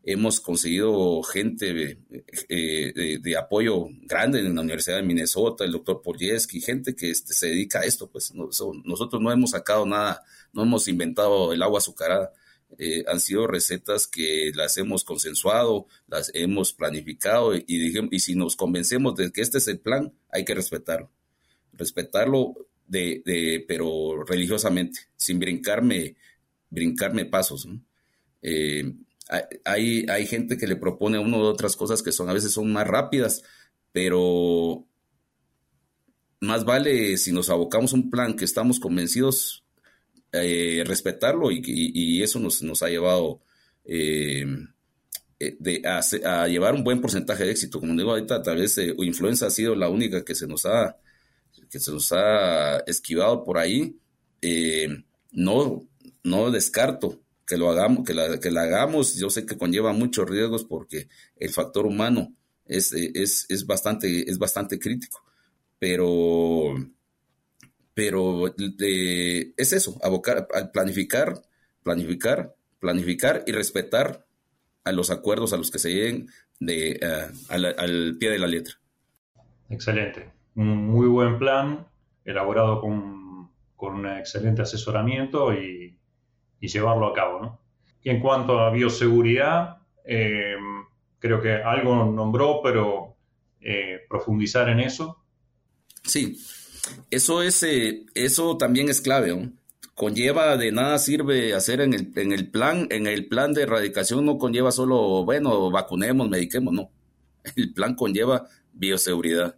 hemos 0.04 0.42
conseguido 0.42 1.24
gente 1.24 1.74
de, 1.74 3.38
apoyo 3.38 3.88
grande 4.02 4.40
en 4.40 4.56
la 4.56 4.62
Universidad 4.62 4.98
de 4.98 5.04
Minnesota, 5.04 5.64
el 5.64 5.72
doctor 5.72 6.02
Polieski, 6.02 6.60
gente 6.60 6.96
que 6.96 7.10
este, 7.10 7.34
se 7.34 7.48
dedica 7.48 7.80
a 7.80 7.86
esto. 7.86 8.10
Pues 8.10 8.34
nosotros 8.34 9.22
no 9.22 9.32
hemos 9.32 9.52
sacado 9.52 9.86
nada, 9.86 10.24
no 10.52 10.64
hemos 10.64 10.88
inventado 10.88 11.54
el 11.54 11.64
agua 11.64 11.80
azucarada 11.80 12.34
eh, 12.78 13.04
han 13.08 13.20
sido 13.20 13.48
recetas 13.48 14.08
que 14.08 14.52
las 14.56 14.78
hemos 14.78 15.04
consensuado, 15.04 15.88
las 16.08 16.32
hemos 16.34 16.74
planificado 16.74 17.56
y, 17.56 17.66
y 17.68 18.20
si 18.20 18.36
nos 18.36 18.56
convencemos 18.56 19.16
de 19.16 19.32
que 19.32 19.42
este 19.42 19.60
es 19.60 19.68
el 19.68 19.80
plan, 19.80 20.14
hay 20.32 20.44
que 20.46 20.56
respetarlo. 20.56 21.12
Respetarlo 21.74 22.54
de, 22.88 23.22
de 23.26 23.64
pero 23.68 24.24
religiosamente, 24.24 25.02
sin 25.16 25.40
brincarme, 25.40 26.16
brincarme 26.70 27.26
pasos. 27.26 27.68
Eh, 28.44 28.94
hay, 29.66 30.06
hay 30.08 30.26
gente 30.28 30.58
que 30.58 30.68
le 30.68 30.76
propone 30.76 31.18
a 31.18 31.22
uno 31.22 31.40
otras 31.40 31.76
cosas 31.76 32.04
que 32.04 32.12
son 32.12 32.30
a 32.30 32.34
veces 32.34 32.52
son 32.52 32.72
más 32.72 32.86
rápidas, 32.86 33.42
pero 33.92 34.86
más 36.42 36.66
vale 36.66 37.18
si 37.18 37.32
nos 37.32 37.50
abocamos 37.50 37.94
a 37.94 37.96
un 37.96 38.10
plan 38.10 38.36
que 38.36 38.46
estamos 38.46 38.80
convencidos 38.80 39.64
eh, 40.36 40.84
respetarlo 40.88 41.52
y, 41.52 42.22
eso 42.24 42.40
nos, 42.40 42.64
nos, 42.64 42.82
ha 42.82 42.90
llevado 42.90 43.42
eh, 43.86 44.44
eh, 45.40 45.82
a, 45.86 46.48
llevar 46.48 46.74
un 46.74 46.84
buen 46.84 47.02
porcentaje 47.02 47.46
de 47.46 47.52
éxito. 47.52 47.80
Como 47.80 47.94
digo 47.94 48.12
ahorita, 48.12 48.42
tal 48.42 48.58
vez 48.58 48.78
influenza 48.98 49.46
ha 49.46 49.52
sido 49.52 49.76
la 49.76 49.90
única 49.90 50.26
que 50.26 50.34
se 50.34 50.48
nos 50.48 50.66
ha, 50.66 50.98
que 51.70 51.80
se 51.80 51.92
nos 51.92 52.12
ha 52.12 52.80
esquivado 52.80 53.44
por 53.44 53.60
ahí. 53.60 53.96
no, 55.32 55.88
no 56.24 56.52
descarto 56.52 57.23
que 57.46 57.58
lo 57.58 57.70
hagamos, 57.70 58.06
que 58.06 58.14
la, 58.14 58.40
que 58.40 58.52
la 58.52 58.64
hagamos. 58.64 59.16
Yo 59.16 59.30
sé 59.30 59.46
que 59.46 59.58
conlleva 59.58 59.94
muchos 59.94 60.30
riesgos 60.30 60.66
porque 60.66 61.08
el 61.38 61.50
factor 61.50 61.86
humano 61.86 62.34
es, 62.66 62.94
es, 62.94 63.46
es 63.50 63.66
bastante, 63.66 64.30
es 64.30 64.38
bastante 64.38 64.80
crítico. 64.80 65.24
Pero 65.80 66.76
pero 67.94 68.48
es 68.58 69.74
eso, 69.74 69.98
abocar, 70.02 70.48
planificar, 70.72 71.34
planificar, 71.84 72.56
planificar 72.80 73.44
y 73.46 73.52
respetar 73.52 74.26
a 74.84 74.92
los 74.92 75.12
acuerdos 75.12 75.54
a 75.54 75.58
los 75.58 75.70
que 75.70 75.80
se 75.80 75.94
lleguen 75.94 76.28
de, 76.60 76.94
eh, 76.94 77.28
al, 77.50 78.18
pie 78.20 78.32
de 78.32 78.40
la 78.40 78.48
letra. 78.48 78.76
Excelente. 79.70 80.32
Muy 80.56 81.08
buen 81.08 81.38
plan, 81.38 81.86
elaborado 82.26 82.82
con, 82.82 83.50
con 83.76 83.94
un 83.94 84.08
excelente 84.08 84.64
asesoramiento 84.64 85.54
y, 85.54 85.96
llevarlo 86.68 87.08
a 87.08 87.14
cabo. 87.14 87.40
¿no? 87.40 87.60
Y 88.04 88.10
en 88.10 88.20
cuanto 88.20 88.60
a 88.60 88.70
bioseguridad, 88.70 89.78
eh, 90.06 90.56
creo 91.20 91.42
que 91.42 91.54
algo 91.54 92.06
nombró, 92.06 92.62
pero 92.62 93.16
eh, 93.62 94.02
profundizar 94.10 94.70
en 94.70 94.82
eso. 94.82 95.24
Sí, 96.04 96.38
eso, 97.10 97.42
es, 97.42 97.64
eh, 97.64 98.06
eso 98.14 98.58
también 98.58 98.90
es 98.90 99.02
clave. 99.02 99.52
Conlleva, 99.96 100.58
de 100.58 100.72
nada 100.72 100.98
sirve 100.98 101.54
hacer 101.54 101.80
en 101.80 101.94
el, 101.94 102.12
en 102.16 102.34
el 102.34 102.50
plan, 102.50 102.88
en 102.90 103.08
el 103.08 103.28
plan 103.28 103.54
de 103.54 103.64
erradicación 103.64 104.26
no 104.26 104.38
conlleva 104.38 104.72
solo, 104.72 105.24
bueno, 105.24 105.72
vacunemos, 105.72 106.30
mediquemos, 106.30 106.74
no. 106.74 106.92
El 107.56 107.74
plan 107.74 107.96
conlleva 107.96 108.48
bioseguridad. 108.74 109.56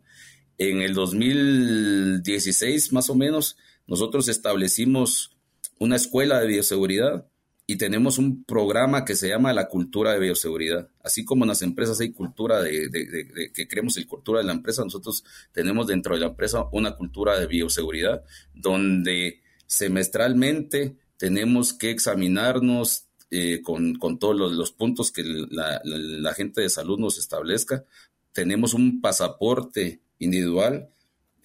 En 0.57 0.81
el 0.81 0.93
2016, 0.93 2.93
más 2.93 3.09
o 3.09 3.15
menos, 3.15 3.57
nosotros 3.87 4.27
establecimos 4.27 5.34
una 5.79 5.95
escuela 5.95 6.39
de 6.39 6.47
bioseguridad 6.47 7.27
y 7.67 7.77
tenemos 7.77 8.17
un 8.17 8.43
programa 8.43 9.05
que 9.05 9.15
se 9.15 9.27
llama 9.27 9.53
la 9.53 9.67
cultura 9.67 10.13
de 10.13 10.19
bioseguridad. 10.19 10.89
Así 11.03 11.25
como 11.25 11.45
en 11.45 11.49
las 11.49 11.63
empresas 11.63 11.99
hay 11.99 12.11
cultura 12.11 12.61
de, 12.61 13.51
que 13.53 13.67
creemos 13.67 13.97
el 13.97 14.07
cultura 14.07 14.39
de 14.39 14.45
la 14.45 14.53
empresa, 14.53 14.83
nosotros 14.83 15.23
tenemos 15.51 15.87
dentro 15.87 16.13
de 16.13 16.21
la 16.21 16.27
empresa 16.27 16.65
una 16.71 16.95
cultura 16.95 17.39
de 17.39 17.47
bioseguridad 17.47 18.23
donde 18.53 19.41
semestralmente 19.65 20.95
tenemos 21.17 21.73
que 21.73 21.89
examinarnos 21.89 23.07
eh, 23.31 23.61
con, 23.63 23.97
todos 24.19 24.35
los, 24.35 24.71
puntos 24.71 25.11
que 25.11 25.23
la, 25.23 26.33
gente 26.35 26.61
de 26.61 26.69
salud 26.69 26.99
nos 26.99 27.17
establezca. 27.17 27.83
Tenemos 28.31 28.75
un 28.75 29.01
pasaporte 29.01 30.01
individual, 30.19 30.89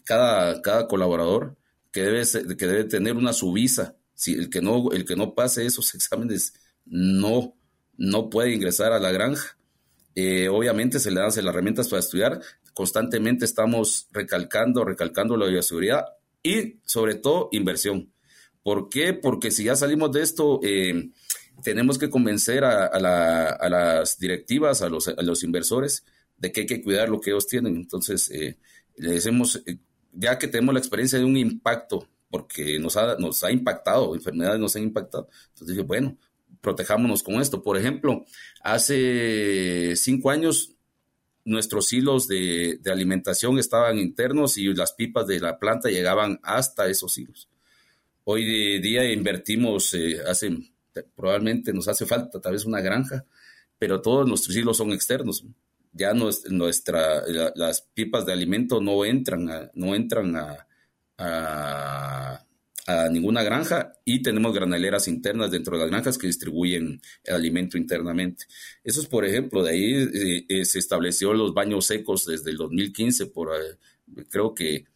cada, 0.05 0.61
cada 0.61 0.87
colaborador 0.87 1.57
que 1.93 2.03
debe, 2.03 2.57
que 2.57 2.67
debe 2.67 2.85
tener 2.85 3.17
una 3.17 3.33
subisa 3.33 3.97
si 4.21 4.35
el 4.35 4.51
que 4.51 4.61
no, 4.61 4.93
el 4.93 5.07
que 5.07 5.17
no 5.17 5.35
pase 5.35 5.65
esos 5.65 5.95
exámenes 5.95 6.53
no, 6.85 7.57
no 7.97 8.29
puede 8.29 8.53
ingresar 8.53 8.93
a 8.93 8.99
la 8.99 9.11
granja. 9.13 9.57
Eh, 10.15 10.49
obviamente 10.49 10.99
se 10.99 11.11
le 11.11 11.17
dan 11.17 11.29
las 11.29 11.39
herramientas 11.39 11.89
para 11.89 12.01
estudiar. 12.01 12.43
Constantemente 12.75 13.47
estamos 13.47 14.09
recalcando, 14.13 14.85
recalcando 14.85 15.39
la 15.39 15.47
bioseguridad 15.47 16.05
y 16.43 16.81
sobre 16.85 17.15
todo 17.15 17.49
inversión. 17.53 18.13
¿Por 18.63 18.91
qué? 18.91 19.15
Porque 19.15 19.51
si 19.51 19.65
ya 19.65 19.75
salimos 19.75 20.13
de 20.13 20.21
esto, 20.21 20.61
eh, 20.63 21.13
tenemos 21.63 21.97
que 21.97 22.11
convencer 22.11 22.63
a, 22.65 22.99
las 23.01 24.19
directivas, 24.19 24.83
a 24.83 24.91
los, 24.91 25.09
a 25.09 25.23
los, 25.23 25.43
inversores, 25.45 26.05
de 26.37 26.53
que 26.53 26.61
hay 26.61 26.67
que 26.67 26.83
cuidar 26.83 27.09
lo 27.09 27.23
que 27.23 27.31
ellos 27.31 27.47
tienen. 27.47 27.75
Entonces, 27.75 28.31
eh, 28.31 28.59
decimos, 28.99 29.63
ya 30.13 30.39
que 30.39 30.47
tenemos 30.47 30.75
la 30.75 30.81
experiencia 30.81 31.19
de 31.19 31.25
un 31.25 31.39
impacto 31.39 32.07
porque 32.31 32.79
nos 32.79 32.97
ha, 32.97 33.17
nos 33.17 33.43
ha 33.45 33.51
impactado, 33.51 34.15
enfermedades 34.15 34.61
nos 34.61 34.77
han 34.77 34.85
impactado. 34.85 35.29
Entonces 35.49 35.77
dije, 35.77 35.83
bueno, 35.83 36.17
protejámonos 36.61 37.23
con 37.23 37.41
esto. 37.41 37.63
Por 37.63 37.77
ejemplo, 37.77 38.25
hace 38.63 39.95
cinco 39.97 40.31
años 40.31 40.77
nuestros 41.45 41.93
hilos 41.93 42.29
de, 42.29 42.81
alimentación 42.87 43.59
estaban 43.59 43.99
internos 43.99 44.59
y 44.59 44.73
las 44.75 44.93
pipas 44.93 45.27
de 45.27 45.41
la 45.41 45.59
planta 45.59 45.89
llegaban 45.89 46.39
hasta 46.43 46.89
esos 46.89 47.19
hilos. 47.19 47.49
Hoy 48.25 48.81
día 48.81 49.11
invertimos, 49.11 49.93
eh, 49.95 50.21
hace, 50.27 50.57
probablemente 51.17 51.73
nos 51.73 51.89
hace 51.89 52.07
falta 52.07 52.41
tal 52.41 52.53
vez 52.53 52.65
una 52.65 52.81
granja 52.81 53.25
pero 53.81 54.03
todos 54.03 54.29
nuestros 54.29 54.55
hilos 54.55 54.77
son 54.77 54.93
externos. 54.93 55.43
Ya 55.93 56.13
nuestra, 56.13 57.23
las 57.57 57.81
pipas 57.81 58.27
de 58.27 58.35
alimento 58.35 58.81
no 58.81 59.07
entran 59.07 59.71
no 59.75 59.95
entran 59.95 60.37
a, 60.37 60.69
a, 61.21 62.45
ninguna 63.13 63.45
granja 63.45 63.93
y 64.05 64.21
tenemos 64.21 64.53
graneleras 64.53 65.07
internas 65.07 65.53
dentro 65.53 65.77
de 65.77 65.85
las 65.85 65.91
granjas 65.91 66.19
que 66.19 66.27
distribuyen 66.27 67.01
el 67.23 67.35
alimento 67.35 67.79
internamente. 67.79 68.47
Eso 68.83 69.01
es, 69.01 69.07
por 69.07 69.25
ejemplo, 69.25 69.63
de 69.63 69.71
ahí 69.71 69.95
eh, 69.95 70.47
eh, 70.49 70.65
se 70.65 70.81
estableció 70.81 71.33
los 71.33 71.55
baños 71.55 71.87
secos 71.87 72.27
desde 72.27 72.51
el 72.51 72.57
2015 72.57 73.27
por, 73.27 73.51
eh, 73.55 73.77
creo 74.29 74.55
que 74.57 74.87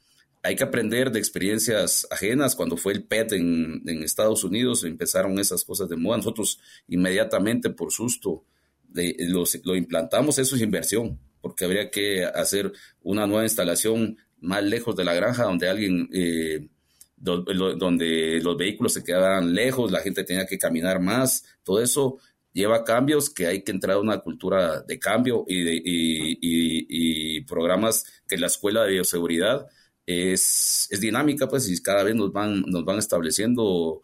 hay 0.42 0.56
que 0.56 0.64
aprender 0.64 1.10
de 1.10 1.20
experiencias 1.20 2.06
ajenas. 2.10 2.54
Cuando 2.54 2.76
fue 2.76 2.92
el 2.92 3.04
PET 3.04 3.32
en, 3.32 3.82
Estados 4.02 4.44
Unidos, 4.44 4.84
empezaron 4.84 5.38
esas 5.38 5.64
cosas 5.64 5.88
de 5.88 5.96
moda. 5.96 6.18
Nosotros 6.18 6.60
inmediatamente, 6.88 7.70
por 7.70 7.92
susto, 7.92 8.44
de, 8.88 9.16
los, 9.20 9.58
lo 9.64 9.74
implantamos. 9.74 10.38
Eso 10.38 10.56
es 10.56 10.62
inversión, 10.62 11.18
porque 11.40 11.64
habría 11.64 11.90
que 11.90 12.24
hacer 12.24 12.72
una 13.02 13.26
nueva 13.26 13.44
instalación 13.44 14.18
más 14.44 14.62
lejos 14.62 14.94
de 14.96 15.04
la 15.04 15.14
granja, 15.14 15.44
donde 15.44 15.68
alguien, 15.68 16.09
eh, 16.12 16.68
donde 17.16 18.40
los 18.42 18.57
vehículos 18.57 18.92
se 18.92 19.02
quedaban 19.02 19.54
lejos, 19.54 19.90
la 19.90 20.00
gente 20.00 20.24
tenía 20.24 20.46
que 20.46 20.59
caminar 20.59 21.00
más. 21.00 21.44
Todo 21.62 21.80
eso 21.83 22.18
lleva 22.52 22.85
cambios 22.85 23.30
que 23.30 23.46
hay 23.46 23.62
que 23.62 23.72
entrar 23.72 23.96
a 23.96 24.00
una 24.00 24.18
cultura 24.18 24.83
de 24.83 24.98
cambio 24.98 25.44
y, 25.48 25.62
de, 25.62 25.83
y, 25.85 27.40
programas 27.42 28.04
que 28.28 28.38
la 28.38 28.46
escuela 28.46 28.85
de 28.85 28.92
bioseguridad 28.92 29.66
es, 30.07 30.88
dinámica, 31.00 31.48
pues, 31.48 31.68
y 31.68 31.83
cada 31.83 32.04
vez 32.04 32.14
nos 32.14 32.33
van, 32.33 32.62
nos 32.62 32.85
van 32.85 32.98
estableciendo 32.98 34.02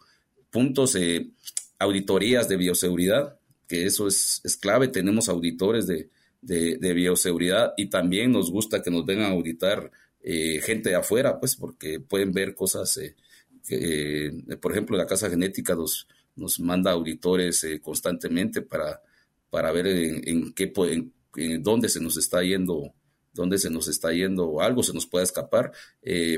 puntos, 0.49 0.95
eh, 0.95 1.31
auditorías 1.79 2.49
de 2.49 2.57
bioseguridad, 2.57 3.39
que 3.67 3.85
eso 3.85 4.07
es, 4.07 4.41
es 4.43 4.57
clave. 4.57 4.89
Tenemos 4.89 5.29
auditores 5.29 5.87
de, 5.87 6.09
de, 6.41 6.93
bioseguridad 6.93 7.73
y 7.77 7.89
también 7.89 8.31
nos 8.31 8.51
gusta 8.51 8.81
que 8.81 8.91
nos 8.91 9.05
vengan 9.05 9.31
a 9.31 9.35
auditar 9.35 9.91
eh, 10.23 10.61
gente 10.61 10.89
de 10.89 10.95
afuera, 10.95 11.39
pues, 11.39 11.55
porque 11.55 11.99
pueden 11.99 12.31
ver 12.31 12.55
cosas 12.55 12.97
eh, 12.97 13.15
que, 13.67 14.31
por 14.61 14.71
ejemplo, 14.71 14.97
la 14.97 15.07
Casa 15.07 15.29
Genética 15.29 15.75
nos, 15.75 16.07
nos 16.35 16.59
manda 16.59 16.91
auditores 16.91 17.65
constantemente 17.81 18.61
para, 18.61 19.01
para 19.49 19.71
ver 19.71 19.87
en, 19.87 20.27
en 20.27 20.53
qué, 20.53 20.71
en 21.35 21.63
dónde 21.63 21.89
se 21.89 21.99
nos 21.99 22.17
está 22.17 22.41
yendo 22.41 22.93
dónde 23.33 23.57
se 23.57 23.69
nos 23.69 23.87
está 23.87 24.11
yendo 24.11 24.61
algo 24.61 24.83
se 24.83 24.93
nos 24.93 25.05
puede 25.05 25.25
escapar. 25.25 25.71
Eh, 26.01 26.37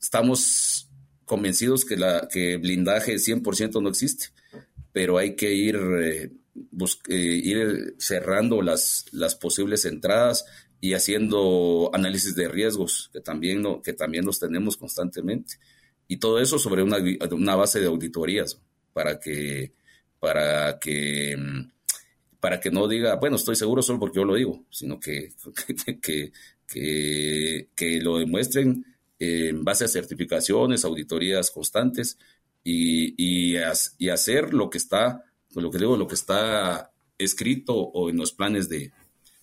estamos 0.00 0.88
convencidos 1.24 1.84
que, 1.84 1.96
la, 1.96 2.28
que 2.30 2.56
blindaje 2.56 3.14
100% 3.16 3.82
no 3.82 3.90
existe, 3.90 4.28
pero 4.92 5.18
hay 5.18 5.36
que 5.36 5.52
ir, 5.52 5.76
eh, 5.76 6.30
eh, 7.08 7.14
ir 7.14 7.94
cerrando 7.98 8.62
las, 8.62 9.06
las 9.12 9.34
posibles 9.34 9.84
entradas 9.84 10.46
y 10.80 10.94
haciendo 10.94 11.90
análisis 11.92 12.34
de 12.34 12.48
riesgos, 12.48 13.10
que 13.12 13.20
también, 13.20 13.62
no, 13.62 13.82
que 13.82 13.92
también 13.92 14.24
los 14.24 14.38
tenemos 14.38 14.76
constantemente. 14.76 15.56
Y 16.06 16.18
todo 16.18 16.40
eso 16.40 16.58
sobre 16.58 16.82
una, 16.82 16.98
una 17.32 17.56
base 17.56 17.80
de 17.80 17.86
auditorías 17.86 18.60
para 18.92 19.18
que, 19.18 19.72
para 20.20 20.78
que 20.78 21.36
para 22.40 22.60
que 22.60 22.70
no 22.70 22.86
diga, 22.86 23.16
bueno, 23.16 23.36
estoy 23.36 23.56
seguro 23.56 23.82
solo 23.82 23.98
porque 23.98 24.18
yo 24.18 24.24
lo 24.24 24.34
digo, 24.34 24.64
sino 24.70 25.00
que, 25.00 25.32
que, 26.02 26.32
que, 26.66 27.68
que 27.74 28.00
lo 28.00 28.18
demuestren 28.18 28.84
en 29.18 29.64
base 29.64 29.84
a 29.84 29.88
certificaciones, 29.88 30.84
auditorías 30.84 31.50
constantes 31.50 32.18
y, 32.62 33.14
y, 33.16 33.56
y, 33.98 34.08
hacer 34.08 34.54
lo 34.54 34.70
que 34.70 34.78
está, 34.78 35.24
lo 35.54 35.70
que 35.70 35.78
digo, 35.78 35.96
lo 35.96 36.06
que 36.06 36.14
está 36.14 36.92
escrito 37.18 37.74
o 37.74 38.10
en 38.10 38.16
los 38.16 38.32
planes 38.32 38.68
de, 38.68 38.92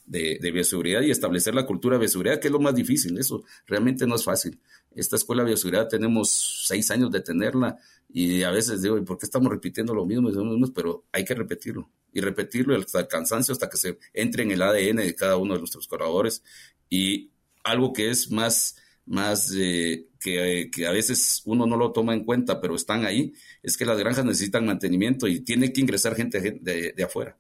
de, 0.06 0.52
bioseguridad 0.52 1.02
y 1.02 1.12
establecer 1.12 1.56
la 1.56 1.66
cultura 1.66 1.96
de 1.96 2.02
bioseguridad, 2.02 2.40
que 2.40 2.48
es 2.48 2.52
lo 2.52 2.60
más 2.60 2.76
difícil. 2.76 3.18
Eso 3.18 3.44
realmente 3.66 4.06
no 4.06 4.16
es 4.16 4.24
fácil. 4.24 4.60
Esta 4.96 5.16
escuela 5.16 5.44
de 5.44 5.50
bioseguridad 5.50 5.88
tenemos 5.88 6.64
seis 6.66 6.90
años 6.92 7.12
de 7.12 7.22
tenerla 7.22 7.78
y 8.10 8.44
a 8.44 8.52
veces 8.52 8.82
digo, 8.82 8.98
¿y 8.98 9.02
por 9.02 9.18
qué 9.18 9.26
estamos 9.26 9.52
repitiendo 9.52 9.94
lo 9.94 10.06
mismo? 10.06 10.32
Pero 10.74 11.06
hay 11.12 11.26
que 11.26 11.36
repetirlo 11.36 11.90
y 12.14 12.22
repetirlo 12.22 12.76
hasta 12.78 13.00
el 13.02 13.08
cansancio, 13.08 13.52
hasta 13.52 13.70
que 13.70 13.78
se 13.78 14.00
entre 14.14 14.44
en 14.44 14.52
el 14.52 14.62
ADN 14.62 14.98
de 14.98 15.16
cada 15.16 15.38
uno 15.38 15.54
de 15.54 15.60
nuestros 15.60 15.88
colaboradores. 15.88 16.44
Y 16.90 17.32
algo 17.64 17.92
que 17.92 18.10
es 18.10 18.32
más, 18.32 18.78
más 19.06 19.52
eh, 19.56 20.08
que, 20.20 20.70
que, 20.72 20.88
a 20.88 20.92
veces 20.92 21.42
uno 21.46 21.66
no 21.66 21.76
lo 21.76 21.92
toma 21.92 22.14
en 22.14 22.24
cuenta, 22.24 22.62
pero 22.62 22.76
están 22.76 23.06
ahí, 23.06 23.34
es 23.62 23.76
que 23.76 23.86
las 23.86 23.98
granjas 23.98 24.24
necesitan 24.24 24.66
mantenimiento 24.66 25.28
y 25.28 25.42
tiene 25.42 25.74
que 25.74 25.82
ingresar 25.82 26.16
gente 26.16 26.40
de, 26.40 26.94
de 26.96 27.04
afuera. 27.04 27.38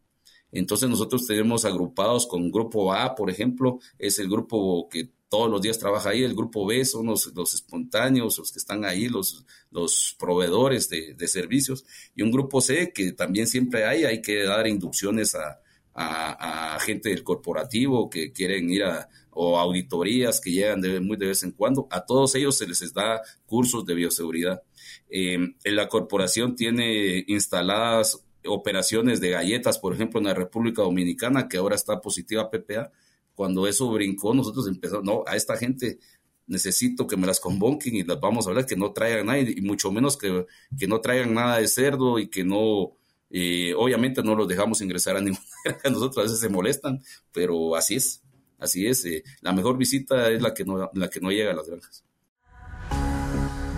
Entonces 0.55 0.89
nosotros 0.89 1.27
tenemos 1.27 1.65
agrupados 1.65 2.25
con 2.25 2.49
grupo 2.49 2.93
A, 2.93 3.13
por 3.13 3.29
ejemplo, 3.29 3.79
es 3.99 4.19
el 4.19 4.29
grupo 4.29 4.87
que 4.89 5.09
todos 5.27 5.51
los 5.51 5.61
días 5.61 5.77
trabaja 5.77 6.11
ahí, 6.11 6.23
el 6.23 6.33
grupo 6.33 6.65
B 6.65 6.85
son 6.85 7.07
los, 7.07 7.27
los 7.35 7.53
espontáneos, 7.53 8.37
los 8.37 8.53
que 8.53 8.59
están 8.59 8.85
ahí, 8.85 9.09
los, 9.09 9.45
los 9.69 10.15
proveedores 10.17 10.87
de, 10.87 11.13
de, 11.13 11.27
servicios, 11.27 11.83
y 12.15 12.21
un 12.21 12.31
grupo 12.31 12.61
C 12.61 12.93
que 12.93 13.11
también 13.11 13.47
siempre 13.47 13.85
hay, 13.85 14.05
hay 14.05 14.21
que 14.21 14.43
dar 14.43 14.65
inducciones 14.65 15.35
a, 15.35 15.59
a, 15.93 16.79
gente 16.79 17.09
del 17.09 17.23
corporativo 17.23 18.09
que 18.09 18.31
quieren 18.31 18.69
ir 18.69 18.83
a, 18.83 19.09
o 19.31 19.59
auditorías 19.59 20.39
que 20.39 20.51
llegan 20.51 20.79
de, 20.79 21.01
muy 21.01 21.17
de 21.17 21.27
vez 21.27 21.43
en 21.43 21.51
cuando, 21.51 21.87
a 21.91 22.05
todos 22.05 22.35
ellos 22.35 22.57
se 22.57 22.67
les 22.67 22.93
da 22.93 23.21
cursos 23.45 23.85
de 23.85 23.95
bioseguridad. 23.95 24.61
Eh, 25.09 25.37
la 25.65 25.87
corporación 25.89 26.55
tiene 26.55 27.25
instaladas 27.27 28.24
operaciones 28.47 29.21
de 29.21 29.31
galletas, 29.31 29.79
por 29.79 29.93
ejemplo, 29.93 30.19
en 30.19 30.27
la 30.27 30.33
República 30.33 30.81
Dominicana, 30.81 31.47
que 31.47 31.57
ahora 31.57 31.75
está 31.75 32.01
positiva 32.01 32.49
PPA, 32.49 32.91
cuando 33.35 33.67
eso 33.67 33.91
brincó, 33.91 34.33
nosotros 34.33 34.67
empezamos, 34.67 35.03
no, 35.03 35.23
a 35.27 35.35
esta 35.35 35.57
gente 35.57 35.99
necesito 36.47 37.07
que 37.07 37.17
me 37.17 37.27
las 37.27 37.39
convoquen 37.39 37.95
y 37.95 38.03
las 38.03 38.19
vamos 38.19 38.45
a 38.45 38.49
hablar, 38.49 38.65
que 38.65 38.75
no 38.75 38.93
traigan 38.93 39.25
nada, 39.27 39.39
y 39.39 39.61
mucho 39.61 39.91
menos 39.91 40.17
que, 40.17 40.45
que 40.77 40.87
no 40.87 41.01
traigan 41.01 41.33
nada 41.33 41.59
de 41.59 41.67
cerdo 41.67 42.19
y 42.19 42.27
que 42.27 42.43
no, 42.43 42.93
eh, 43.29 43.73
obviamente 43.75 44.23
no 44.23 44.35
los 44.35 44.47
dejamos 44.47 44.81
ingresar 44.81 45.17
a 45.17 45.21
ninguna 45.21 45.43
nosotros 45.85 46.17
a 46.19 46.21
veces 46.23 46.39
se 46.39 46.49
molestan, 46.49 47.01
pero 47.31 47.75
así 47.75 47.95
es, 47.95 48.21
así 48.59 48.87
es, 48.87 49.05
eh, 49.05 49.23
la 49.41 49.53
mejor 49.53 49.77
visita 49.77 50.29
es 50.29 50.41
la 50.41 50.53
que 50.53 50.65
no, 50.65 50.89
la 50.93 51.09
que 51.09 51.19
no 51.19 51.31
llega 51.31 51.51
a 51.51 51.55
las 51.55 51.67
granjas. 51.67 52.03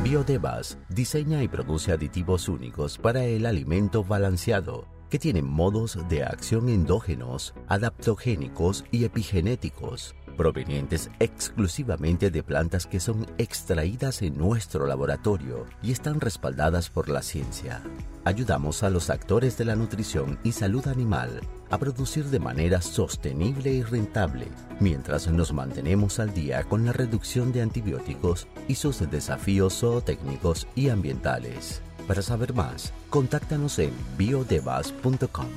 Biodevas 0.10 0.78
diseña 0.88 1.44
y 1.44 1.50
produce 1.50 1.92
aditivos 1.92 2.48
únicos 2.48 2.98
para 2.98 3.26
el 3.26 3.46
alimento 3.46 4.06
balanceado, 4.06 4.88
que 5.10 5.20
tienen 5.20 5.46
modos 5.46 6.00
de 6.08 6.24
acción 6.24 6.70
endógenos, 6.70 7.54
adaptogénicos 7.68 8.86
y 8.90 9.04
epigenéticos, 9.04 10.16
provenientes 10.38 11.12
exclusivamente 11.20 12.32
de 12.32 12.44
plantas 12.44 12.86
que 12.86 13.02
son 13.02 13.28
extraídas 13.38 14.22
en 14.22 14.38
nuestro 14.38 14.88
laboratorio 14.88 15.66
y 15.82 15.92
están 15.92 16.22
respaldadas 16.22 16.90
por 16.90 17.10
la 17.10 17.22
ciencia. 17.22 17.82
Ayudamos 18.24 18.84
a 18.84 18.90
los 18.90 19.10
actores 19.10 19.58
de 19.58 19.66
la 19.66 19.76
nutrición 19.76 20.40
y 20.44 20.54
salud 20.54 20.88
animal 20.88 21.42
a 21.70 21.78
producir 21.78 22.26
de 22.26 22.40
manera 22.40 22.82
sostenible 22.82 23.72
y 23.72 23.84
rentable, 23.84 24.48
mientras 24.80 25.28
nos 25.28 25.52
mantenemos 25.52 26.20
al 26.20 26.34
día 26.34 26.64
con 26.64 26.86
la 26.86 26.94
reducción 26.94 27.52
de 27.52 27.62
antibióticos 27.62 28.48
y 28.68 28.76
sus 28.76 29.00
desafíos 29.12 29.80
zootécnicos 29.80 30.68
y 30.76 30.90
ambientales. 30.90 31.82
Para 32.08 32.22
saber 32.22 32.54
más, 32.54 32.94
contáctanos 33.10 33.80
en 33.80 33.92
biodevas.com. 34.18 35.48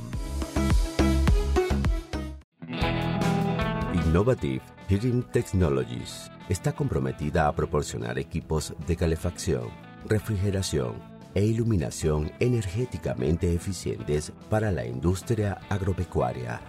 Innovative 4.11 4.61
Heating 4.89 5.23
Technologies 5.23 6.33
está 6.49 6.73
comprometida 6.73 7.47
a 7.47 7.55
proporcionar 7.55 8.19
equipos 8.19 8.75
de 8.89 8.97
calefacción, 8.97 9.69
refrigeración, 10.05 10.97
e 11.33 11.45
iluminación 11.45 12.33
energéticamente 12.41 13.55
eficientes 13.55 14.33
para 14.49 14.73
la 14.73 14.85
industria 14.85 15.61
agropecuaria. 15.69 16.61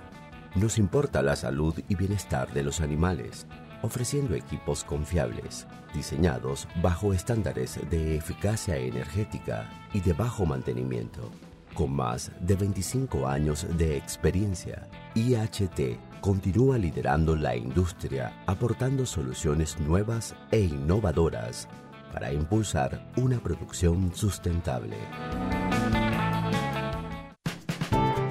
Nos 0.54 0.78
importa 0.78 1.24
la 1.24 1.36
salud 1.36 1.74
y 1.90 1.96
bienestar 1.96 2.54
de 2.54 2.62
los 2.62 2.80
animales, 2.80 3.48
ofreciendo 3.82 4.36
equipos 4.36 4.84
confiables, 4.84 5.66
diseñados 5.96 6.68
bajo 6.80 7.12
estándares 7.12 7.80
de 7.90 8.18
eficacia 8.18 8.78
energética 8.78 9.68
y 9.94 10.02
de 10.02 10.14
bajo 10.14 10.46
mantenimiento. 10.46 11.32
Con 11.74 11.92
más 11.92 12.32
de 12.40 12.56
25 12.56 13.28
años 13.28 13.66
de 13.80 13.98
experiencia, 13.98 14.88
IHT 15.16 16.11
continúa 16.22 16.78
liderando 16.78 17.36
la 17.36 17.56
industria 17.56 18.44
aportando 18.46 19.06
soluciones 19.06 19.80
nuevas 19.80 20.36
e 20.52 20.60
innovadoras 20.60 21.68
para 22.14 22.32
impulsar 22.32 23.12
una 23.18 23.40
producción 23.40 24.14
sustentable. 24.14 24.98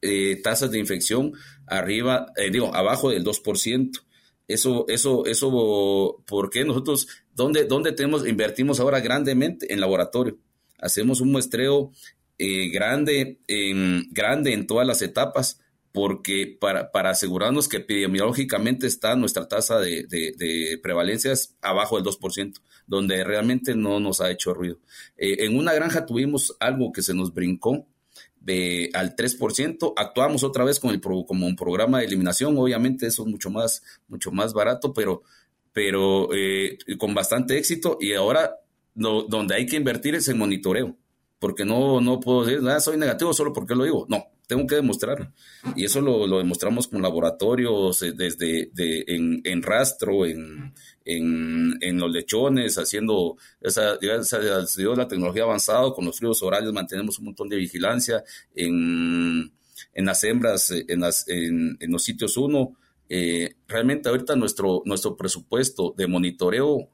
eh, 0.00 0.40
tasas 0.42 0.70
de 0.70 0.78
infección 0.78 1.32
arriba, 1.66 2.26
eh, 2.36 2.50
digo, 2.50 2.74
abajo 2.74 3.10
del 3.10 3.24
2%. 3.24 4.02
Eso, 4.48 4.84
eso, 4.88 5.24
eso, 5.26 6.22
¿por 6.26 6.50
qué 6.50 6.64
nosotros, 6.64 7.06
dónde, 7.34 7.64
dónde 7.64 7.92
tenemos, 7.92 8.26
invertimos 8.26 8.80
ahora 8.80 9.00
grandemente 9.00 9.72
en 9.72 9.80
laboratorio? 9.80 10.38
Hacemos 10.78 11.20
un 11.20 11.30
muestreo 11.30 11.92
eh, 12.38 12.70
grande, 12.70 13.38
en, 13.46 14.08
grande 14.10 14.52
en 14.52 14.66
todas 14.66 14.84
las 14.84 15.00
etapas, 15.00 15.60
porque 15.92 16.56
para, 16.58 16.90
para 16.90 17.10
asegurarnos 17.10 17.68
que 17.68 17.78
epidemiológicamente 17.78 18.86
está 18.86 19.14
nuestra 19.14 19.46
tasa 19.46 19.78
de, 19.78 20.04
de, 20.04 20.32
de 20.36 20.78
prevalencias 20.82 21.54
abajo 21.60 21.96
del 21.96 22.06
2%, 22.06 22.60
donde 22.86 23.22
realmente 23.24 23.74
no 23.74 24.00
nos 24.00 24.20
ha 24.20 24.30
hecho 24.30 24.54
ruido. 24.54 24.78
en 25.16 25.56
una 25.56 25.74
granja 25.74 26.06
tuvimos 26.06 26.56
algo 26.60 26.92
que 26.92 27.02
se 27.02 27.14
nos 27.14 27.34
brincó, 27.34 27.86
de, 28.44 28.90
al 28.94 29.16
3%. 29.16 29.94
Actuamos 29.96 30.42
otra 30.44 30.64
vez 30.64 30.80
con 30.80 30.90
el 30.90 31.00
como 31.00 31.46
un 31.46 31.56
programa 31.56 31.98
de 31.98 32.06
eliminación. 32.06 32.56
Obviamente 32.58 33.06
eso 33.06 33.22
es 33.22 33.28
mucho 33.28 33.50
más, 33.50 33.82
mucho 34.08 34.30
más 34.30 34.52
barato, 34.52 34.92
pero, 34.92 35.22
pero 35.72 36.28
eh, 36.34 36.78
con 36.98 37.14
bastante 37.14 37.56
éxito. 37.56 37.98
Y 38.00 38.14
ahora 38.14 38.56
donde 38.94 39.54
hay 39.54 39.66
que 39.66 39.76
invertir 39.76 40.14
es 40.14 40.28
en 40.28 40.38
monitoreo. 40.38 40.96
Porque 41.38 41.64
no, 41.64 42.00
no 42.00 42.20
puedo 42.20 42.44
decir, 42.44 42.68
ah, 42.68 42.78
soy 42.78 42.96
negativo 42.96 43.32
solo 43.34 43.52
porque 43.52 43.74
lo 43.74 43.84
digo. 43.84 44.06
No, 44.08 44.24
tengo 44.46 44.66
que 44.66 44.76
demostrarlo. 44.76 45.32
Y 45.76 45.84
eso 45.84 46.00
lo, 46.00 46.38
demostramos 46.38 46.88
con 46.88 47.02
laboratorios, 47.02 48.02
eh, 48.02 48.12
desde 48.12 48.70
en, 48.76 49.62
rastro, 49.62 50.26
en, 50.26 50.74
en, 51.04 51.98
los 51.98 52.10
lechones, 52.10 52.76
haciendo, 52.76 53.36
esa, 53.60 53.98
la 54.00 55.08
tecnología 55.08 55.44
avanzada, 55.44 55.92
con 55.92 56.04
los 56.04 56.18
fríos 56.18 56.42
orales 56.42 56.72
mantenemos 56.72 57.18
un 57.18 57.26
montón 57.26 57.48
de 57.48 57.56
vigilancia, 57.56 58.24
en, 58.54 59.52
las 59.94 60.24
hembras, 60.24 60.70
eh, 60.70 60.84
en, 60.88 61.00
las, 61.00 61.28
en, 61.28 61.78
los 61.80 62.02
sitios 62.02 62.36
uno. 62.36 62.76
Eh, 63.08 63.56
realmente 63.68 64.08
ahorita 64.08 64.36
nuestro, 64.36 64.82
nuestro 64.86 65.16
presupuesto 65.16 65.94
de 65.96 66.06
monitoreo 66.06 66.88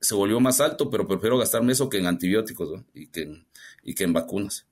se 0.00 0.14
volvió 0.14 0.40
más 0.40 0.60
alto, 0.60 0.88
pero 0.88 1.06
prefiero 1.06 1.36
gastarme 1.36 1.72
eso 1.72 1.88
que 1.88 1.98
en 1.98 2.06
antibióticos 2.06 2.82
y, 2.94 3.08
que 3.08 3.42
y 3.82 3.94
que 3.94 4.04
en 4.04 4.12
vacunas. 4.12 4.66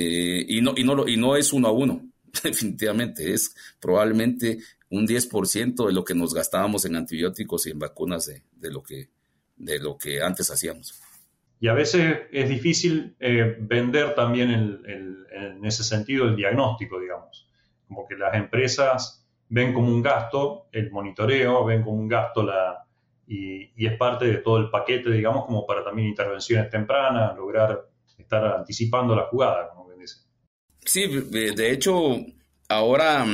Eh, 0.00 0.44
y, 0.46 0.60
no, 0.60 0.74
y, 0.76 0.84
no, 0.84 1.08
y 1.08 1.16
no 1.16 1.34
es 1.34 1.52
uno 1.52 1.66
a 1.66 1.72
uno, 1.72 2.00
definitivamente, 2.44 3.32
es 3.32 3.52
probablemente 3.80 4.58
un 4.90 5.08
10% 5.08 5.86
de 5.88 5.92
lo 5.92 6.04
que 6.04 6.14
nos 6.14 6.32
gastábamos 6.32 6.84
en 6.84 6.94
antibióticos 6.94 7.66
y 7.66 7.72
en 7.72 7.80
vacunas 7.80 8.26
de, 8.26 8.70
lo, 8.70 8.80
que, 8.80 9.08
de 9.56 9.80
lo 9.80 9.98
que 9.98 10.22
antes 10.22 10.52
hacíamos. 10.52 10.94
Y 11.58 11.66
a 11.66 11.74
veces 11.74 12.20
es 12.30 12.48
difícil 12.48 13.16
eh, 13.18 13.56
vender 13.58 14.14
también 14.14 14.50
en 14.50 15.64
ese 15.64 15.82
sentido 15.82 16.26
el 16.26 16.36
diagnóstico, 16.36 17.00
digamos. 17.00 17.50
Como 17.88 18.06
que 18.06 18.14
las 18.14 18.34
empresas 18.34 19.26
ven 19.48 19.74
como 19.74 19.88
un 19.88 20.00
gasto 20.00 20.68
el 20.70 20.92
monitoreo, 20.92 21.64
ven 21.64 21.82
como 21.82 21.96
un 21.96 22.06
gasto 22.06 22.44
la, 22.44 22.86
y, 23.26 23.72
y, 23.74 23.86
es 23.86 23.98
parte 23.98 24.26
de 24.26 24.36
todo 24.38 24.58
el 24.58 24.70
paquete, 24.70 25.10
digamos, 25.10 25.44
como 25.44 25.66
para 25.66 25.82
también 25.82 26.08
intervenciones 26.08 26.70
tempranas, 26.70 27.36
lograr 27.36 27.88
estar 28.16 28.44
anticipando 28.44 29.16
la 29.16 29.24
jugada. 29.24 29.70
Sí, 30.88 31.06
de 31.06 31.70
hecho, 31.70 32.16
ahora, 32.66 33.26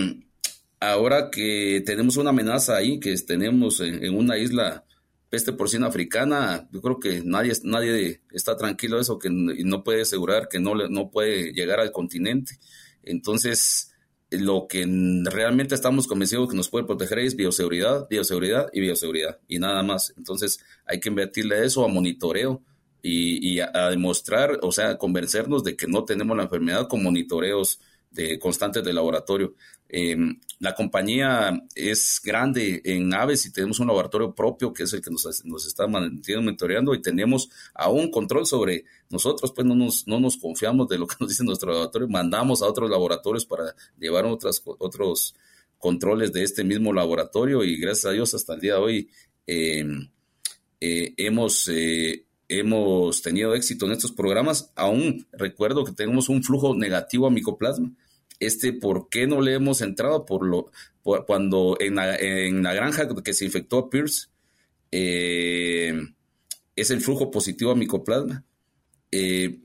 ahora 0.80 1.30
que 1.30 1.84
tenemos 1.86 2.16
una 2.16 2.30
amenaza 2.30 2.76
ahí, 2.76 2.98
que 2.98 3.14
tenemos 3.18 3.78
en, 3.78 4.12
una 4.12 4.36
isla 4.38 4.84
peste 5.30 5.52
porcina 5.52 5.86
africana, 5.86 6.68
yo 6.72 6.80
creo 6.82 6.98
que 6.98 7.22
nadie, 7.24 7.52
nadie 7.62 8.22
está 8.32 8.56
tranquilo 8.56 8.96
de 8.96 9.02
eso, 9.02 9.20
que 9.20 9.28
no 9.30 9.84
puede 9.84 10.02
asegurar 10.02 10.48
que 10.48 10.58
no, 10.58 10.74
no 10.74 11.12
puede 11.12 11.52
llegar 11.52 11.78
al 11.78 11.92
continente. 11.92 12.58
Entonces, 13.04 13.92
lo 14.30 14.66
que 14.68 14.84
realmente 15.30 15.76
estamos 15.76 16.08
convencidos 16.08 16.50
que 16.50 16.56
nos 16.56 16.68
puede 16.68 16.86
proteger 16.86 17.20
es 17.20 17.36
bioseguridad, 17.36 18.08
bioseguridad 18.08 18.68
y 18.72 18.80
bioseguridad, 18.80 19.38
y 19.46 19.60
nada 19.60 19.84
más. 19.84 20.12
Entonces, 20.16 20.58
hay 20.86 20.98
que 20.98 21.08
invertirle 21.08 21.64
eso 21.64 21.84
a 21.84 21.88
monitoreo 21.88 22.64
y, 23.06 23.60
a, 23.60 23.90
demostrar, 23.90 24.58
o 24.62 24.72
sea, 24.72 24.96
convencernos 24.96 25.62
de 25.62 25.76
que 25.76 25.86
no 25.86 26.04
tenemos 26.04 26.34
la 26.34 26.44
enfermedad 26.44 26.88
con 26.88 27.02
monitoreos 27.02 27.78
de, 28.10 28.38
constantes 28.38 28.82
de 28.82 28.94
laboratorio. 28.94 29.54
Em, 29.90 30.40
la 30.58 30.74
compañía 30.74 31.62
es 31.74 32.18
grande 32.24 32.80
en 32.82 33.12
aves 33.12 33.44
y 33.44 33.52
tenemos 33.52 33.78
un 33.78 33.88
laboratorio 33.88 34.34
propio 34.34 34.72
que 34.72 34.84
es 34.84 34.92
el 34.94 35.02
que 35.02 35.10
nos, 35.10 35.44
nos 35.44 35.66
está 35.66 35.86
monitoreando 35.86 36.94
y 36.94 37.02
tenemos 37.02 37.50
aún 37.74 38.10
control 38.10 38.46
sobre 38.46 38.86
nosotros, 39.10 39.52
pues 39.52 39.66
no 39.66 39.74
nos, 39.74 40.08
no 40.08 40.18
nos 40.18 40.38
confiamos 40.38 40.88
de 40.88 40.96
lo 40.96 41.06
que 41.06 41.16
nos 41.20 41.28
dice 41.28 41.44
nuestro 41.44 41.72
laboratorio, 41.72 42.08
mandamos 42.08 42.62
a 42.62 42.66
otros 42.66 42.88
laboratorios 42.88 43.44
para 43.44 43.74
llevar 43.98 44.24
otras, 44.24 44.62
otros 44.64 45.34
controles 45.76 46.32
de 46.32 46.42
este 46.42 46.64
mismo 46.64 46.94
laboratorio 46.94 47.62
y 47.62 47.76
gracias 47.76 48.06
a 48.06 48.12
Dios 48.12 48.32
hasta 48.32 48.54
el 48.54 48.60
día 48.60 48.74
de 48.74 48.80
hoy 48.80 49.10
em, 49.46 50.08
eh, 50.80 51.12
hemos 51.18 51.68
eh, 51.68 52.24
hemos 52.48 53.22
tenido 53.22 53.54
éxito 53.54 53.86
en 53.86 53.92
estos 53.92 54.12
programas, 54.12 54.72
aún 54.74 55.26
recuerdo 55.32 55.84
que 55.84 55.92
tenemos 55.92 56.28
un 56.28 56.42
flujo 56.42 56.74
negativo 56.74 57.26
a 57.26 57.30
micoplasma. 57.30 57.90
Este, 58.40 58.72
¿por 58.72 59.08
qué 59.08 59.26
no 59.26 59.40
le 59.40 59.54
hemos 59.54 59.80
entrado? 59.80 60.26
Por 60.26 60.46
lo, 60.46 60.70
cuando 61.26 61.76
en 61.80 61.94
la, 61.94 62.74
granja 62.74 63.08
que 63.22 63.34
se 63.34 63.44
infectó 63.44 63.78
a 63.78 63.90
Pierce, 63.90 64.28
eh, 64.90 65.94
es 66.76 66.90
el 66.90 67.00
flujo 67.00 67.30
positivo 67.30 67.70
a 67.70 67.76
micoplasma. 67.76 68.44
Eh, 69.10 69.60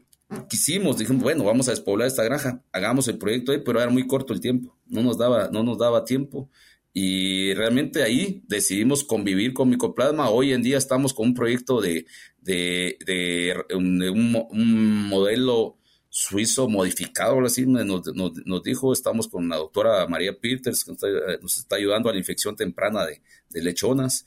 quisimos, 0.47 0.97
dijimos, 0.97 1.23
bueno, 1.23 1.43
vamos 1.43 1.67
a 1.67 1.71
despoblar 1.71 2.07
esta 2.07 2.23
granja, 2.23 2.61
hagamos 2.71 3.07
el 3.07 3.17
proyecto 3.17 3.51
ahí, 3.51 3.61
pero 3.65 3.81
era 3.81 3.89
muy 3.89 4.05
corto 4.05 4.33
el 4.33 4.39
tiempo, 4.39 4.77
no 4.87 5.01
nos 5.01 5.17
daba, 5.17 5.49
no 5.51 5.63
nos 5.63 5.77
daba 5.77 6.05
tiempo. 6.05 6.49
Y 6.93 7.53
realmente 7.53 8.03
ahí 8.03 8.43
decidimos 8.47 9.03
convivir 9.03 9.53
con 9.53 9.69
micoplasma. 9.69 10.29
Hoy 10.29 10.53
en 10.53 10.63
día 10.63 10.77
estamos 10.77 11.13
con 11.13 11.27
un 11.27 11.33
proyecto 11.33 11.81
de, 11.81 12.05
de, 12.41 13.63
un, 13.75 15.07
modelo 15.09 15.77
suizo 16.09 16.67
modificado, 16.67 17.39
así 17.45 17.65
nos, 17.67 18.15
nos, 18.15 18.63
dijo, 18.63 18.91
estamos 18.91 19.27
con 19.27 19.47
la 19.47 19.57
doctora 19.57 20.07
María 20.07 20.37
Peters, 20.39 20.83
que 20.83 20.93
nos 21.41 21.57
está, 21.59 21.75
ayudando 21.75 22.09
a 22.09 22.13
la 22.13 22.19
infección 22.19 22.55
temprana 22.55 23.05
de, 23.05 23.61
lechonas 23.61 24.25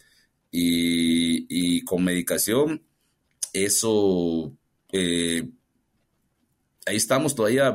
y, 0.50 1.82
con 1.82 2.04
medicación. 2.04 2.82
Eso 3.52 4.56
eh, 4.92 5.48
ahí 6.86 6.96
estamos 6.96 7.34
todavía 7.34 7.74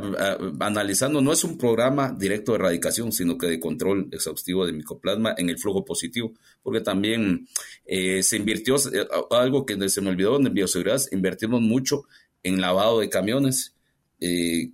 analizando, 0.59 1.21
no 1.21 1.31
es 1.31 1.43
un 1.43 1.57
programa 1.57 2.15
directo 2.17 2.51
de 2.51 2.59
erradicación, 2.59 3.11
sino 3.11 3.37
que 3.37 3.47
de 3.47 3.59
control 3.59 4.09
exhaustivo 4.11 4.65
de 4.65 4.73
micoplasma 4.73 5.35
en 5.37 5.49
el 5.49 5.57
flujo 5.57 5.85
positivo, 5.85 6.33
porque 6.61 6.81
también 6.81 7.47
eh, 7.85 8.21
se 8.23 8.37
invirtió, 8.37 8.75
eh, 8.75 9.07
algo 9.31 9.65
que 9.65 9.89
se 9.89 10.01
me 10.01 10.09
olvidó 10.09 10.37
en 10.37 10.53
bioseguridad, 10.53 11.01
invertimos 11.11 11.61
mucho 11.61 12.03
en 12.43 12.61
lavado 12.61 12.99
de 12.99 13.09
camiones. 13.09 13.73
Eh, 14.19 14.71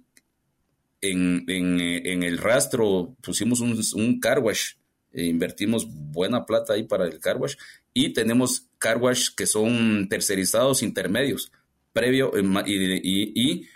en, 1.01 2.23
el 2.23 2.37
rastro 2.37 3.15
pusimos 3.21 3.59
un, 3.59 3.77
un 3.95 4.19
car 4.21 4.39
wash, 4.39 4.75
invertimos 5.11 5.85
buena 5.85 6.45
plata 6.45 6.73
ahí 6.73 6.83
para 6.83 7.05
el 7.05 7.19
car 7.19 7.37
wash 7.37 7.55
y 7.93 8.13
tenemos 8.13 8.67
car 8.79 8.97
wash 8.97 9.29
que 9.35 9.45
son 9.45 10.07
tercerizados 10.09 10.81
intermedios, 10.81 11.51
previo 11.91 12.31
y, 12.65 13.31
y, 13.35 13.67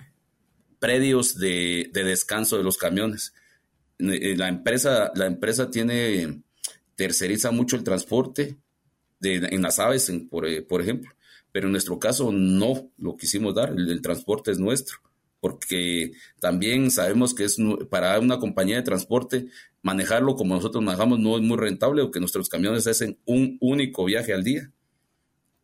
predios 0.79 1.37
de, 1.37 1.89
de, 1.93 2.03
descanso 2.03 2.57
de 2.57 2.63
los 2.63 2.77
camiones. 2.77 3.33
La 3.97 4.47
empresa, 4.47 5.11
la 5.15 5.25
empresa 5.25 5.71
tiene, 5.71 6.43
terceriza 6.95 7.51
mucho 7.51 7.75
el 7.75 7.83
transporte 7.83 8.57
en 9.21 9.61
las 9.61 9.79
aves, 9.79 10.11
por, 10.29 10.45
por 10.67 10.81
ejemplo 10.81 11.11
pero 11.57 11.69
en 11.69 11.71
nuestro 11.71 11.97
caso 11.97 12.31
no 12.31 12.91
lo 12.99 13.17
quisimos 13.17 13.55
dar, 13.55 13.69
el, 13.71 14.01
transporte 14.01 14.51
es 14.51 14.59
nuestro, 14.59 14.97
porque 15.39 16.11
también 16.39 16.91
sabemos 16.91 17.33
que 17.33 17.45
es 17.45 17.57
para 17.89 18.19
una 18.19 18.37
compañía 18.37 18.75
de 18.75 18.83
transporte 18.83 19.47
manejarlo 19.81 20.35
como 20.35 20.53
nosotros 20.53 20.83
manejamos 20.83 21.19
no 21.19 21.35
es 21.35 21.41
muy 21.41 21.57
rentable, 21.57 22.03
porque 22.03 22.19
nuestros 22.19 22.47
camiones 22.47 22.85
hacen 22.85 23.17
un 23.25 23.57
único 23.59 24.05
viaje 24.05 24.35
al 24.35 24.43
día 24.43 24.71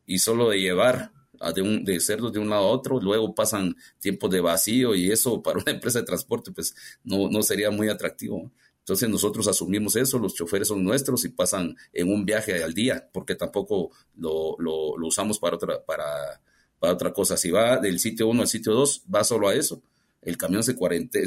y 0.08 0.18
solo 0.18 0.50
de 0.50 0.62
llevar 0.62 1.12
de, 1.52 1.62
un, 1.62 1.84
de 1.84 2.00
cerdos 2.00 2.32
de 2.32 2.40
un 2.40 2.50
lado 2.50 2.64
a 2.64 2.72
otro, 2.72 3.00
luego 3.00 3.34
pasan 3.36 3.76
tiempos 4.00 4.30
de 4.32 4.40
vacío 4.40 4.96
y 4.96 5.12
eso 5.12 5.42
para 5.42 5.60
una 5.60 5.72
empresa 5.72 6.00
de 6.00 6.06
transporte 6.06 6.52
pues 6.52 6.76
no, 7.04 7.30
no 7.30 7.42
sería 7.44 7.72
muy 7.72 7.90
atractivo. 7.90 8.52
Entonces 8.84 9.08
nosotros 9.08 9.48
asumimos 9.48 9.96
eso, 9.96 10.20
los 10.20 10.36
choferes 10.36 10.68
son 10.68 10.84
nuestros 10.84 11.24
y 11.24 11.30
pasan 11.30 11.76
en 11.94 12.12
un 12.12 12.26
viaje 12.26 12.62
al 12.62 12.74
día, 12.74 13.10
porque 13.14 13.36
tampoco 13.36 13.92
lo, 14.18 14.58
lo, 14.60 14.96
usamos 15.08 15.40
para 15.40 15.56
otra, 15.56 15.82
para, 15.86 16.42
para 16.80 16.94
otra 16.94 17.14
cosa. 17.14 17.38
Si 17.38 17.50
va 17.50 17.78
del 17.78 18.00
sitio 18.00 18.28
1 18.28 18.42
al 18.42 18.48
sitio 18.50 18.74
2, 18.74 19.06
va 19.14 19.24
solo 19.24 19.48
a 19.48 19.56
eso. 19.56 19.82
El 20.22 20.38
camión 20.38 20.64
se, 20.64 20.76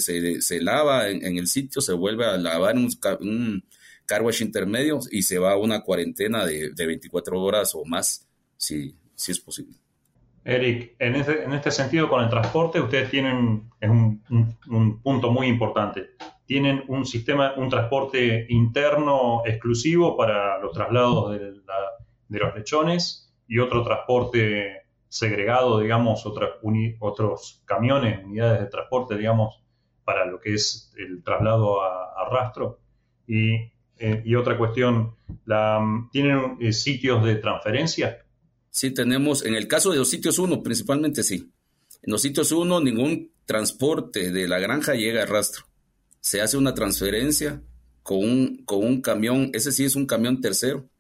se, 0.01 0.43
se 0.43 0.61
lava 0.61 1.09
en, 1.09 1.39
el 1.39 1.49
sitio, 1.49 1.81
se 1.81 1.95
vuelve 1.95 2.27
a 2.27 2.37
lavar 2.37 2.77
en 2.77 2.85
un, 2.85 2.91
un 3.21 3.65
car 4.05 4.23
wash 4.23 4.43
intermedio 4.43 5.01
y 5.11 5.23
se 5.23 5.39
va 5.39 5.53
a 5.53 5.59
una 5.59 5.81
cuarentena 5.81 6.45
de, 6.45 6.71
de 6.75 6.87
24 6.87 7.41
horas 7.41 7.75
o 7.75 7.87
más, 7.87 8.27
si, 8.59 8.95
si 9.15 9.33
es 9.33 9.41
posible. 9.41 9.79
Eric, 10.47 10.95
en 10.99 11.17
este, 11.17 11.45
en 11.45 11.53
este 11.53 11.71
sentido 11.71 12.09
con 12.09 12.23
el 12.23 12.31
transporte, 12.31 12.81
ustedes 12.81 13.11
tienen 13.11 13.71
es 13.81 13.91
un, 13.91 14.23
un 14.69 15.03
punto 15.03 15.31
muy 15.31 15.49
importante 15.49 16.17
tienen 16.47 16.85
un 16.87 17.05
sistema, 17.05 17.55
un 17.57 17.69
transporte 17.69 18.47
interno 18.49 19.43
exclusivo 19.45 20.17
para 20.17 20.59
los 20.59 20.73
traslados 20.73 21.33
de, 21.33 21.57
los 22.29 22.55
lechones 22.55 23.35
y 23.49 23.59
otro 23.59 23.83
transporte 23.83 24.83
segregado, 25.09 25.81
digamos, 25.81 26.25
otros 26.25 27.63
camiones, 27.65 28.25
unidades 28.25 28.61
de 28.61 28.67
transporte, 28.67 29.17
digamos, 29.17 29.63
para 30.05 30.25
lo 30.25 30.41
que 30.41 30.55
es 30.55 30.93
el 30.97 31.23
traslado 31.23 31.83
a, 31.83 32.29
rastro. 32.31 32.81
Y, 33.27 33.55
eh, 33.99 34.23
y, 34.25 34.35
otra 34.35 34.59
cuestión, 34.59 35.15
la, 35.45 35.81
¿tienen 36.11 36.57
eh, 36.61 36.73
sitios 36.73 37.25
de 37.25 37.37
transferencia? 37.37 38.25
Sí, 38.77 38.91
tenemos, 38.91 39.43
en 39.43 39.55
el 39.55 39.69
caso 39.69 39.91
de 39.91 39.97
los 39.97 40.11
sitios 40.11 40.39
1, 40.39 40.63
principalmente 40.63 41.23
sí. 41.23 41.51
En 42.03 42.13
los 42.13 42.21
sitios 42.21 42.53
1, 42.53 42.81
ningún 42.81 43.33
transporte 43.47 44.31
de 44.31 44.47
la 44.47 44.59
granja 44.59 44.95
llega 44.95 45.23
a 45.23 45.27
rastro 45.27 45.65
se 46.27 46.41
hace 46.41 46.57
una 46.57 46.75
transferencia 46.75 47.63
con 48.03 48.19
un, 48.19 48.65
con 48.65 48.85
un 48.85 49.01
camión, 49.01 49.51
ese 49.55 49.71
sí 49.71 49.85
es 49.85 49.95
un 49.95 50.07
camión 50.07 50.41
tercero. 50.41 50.91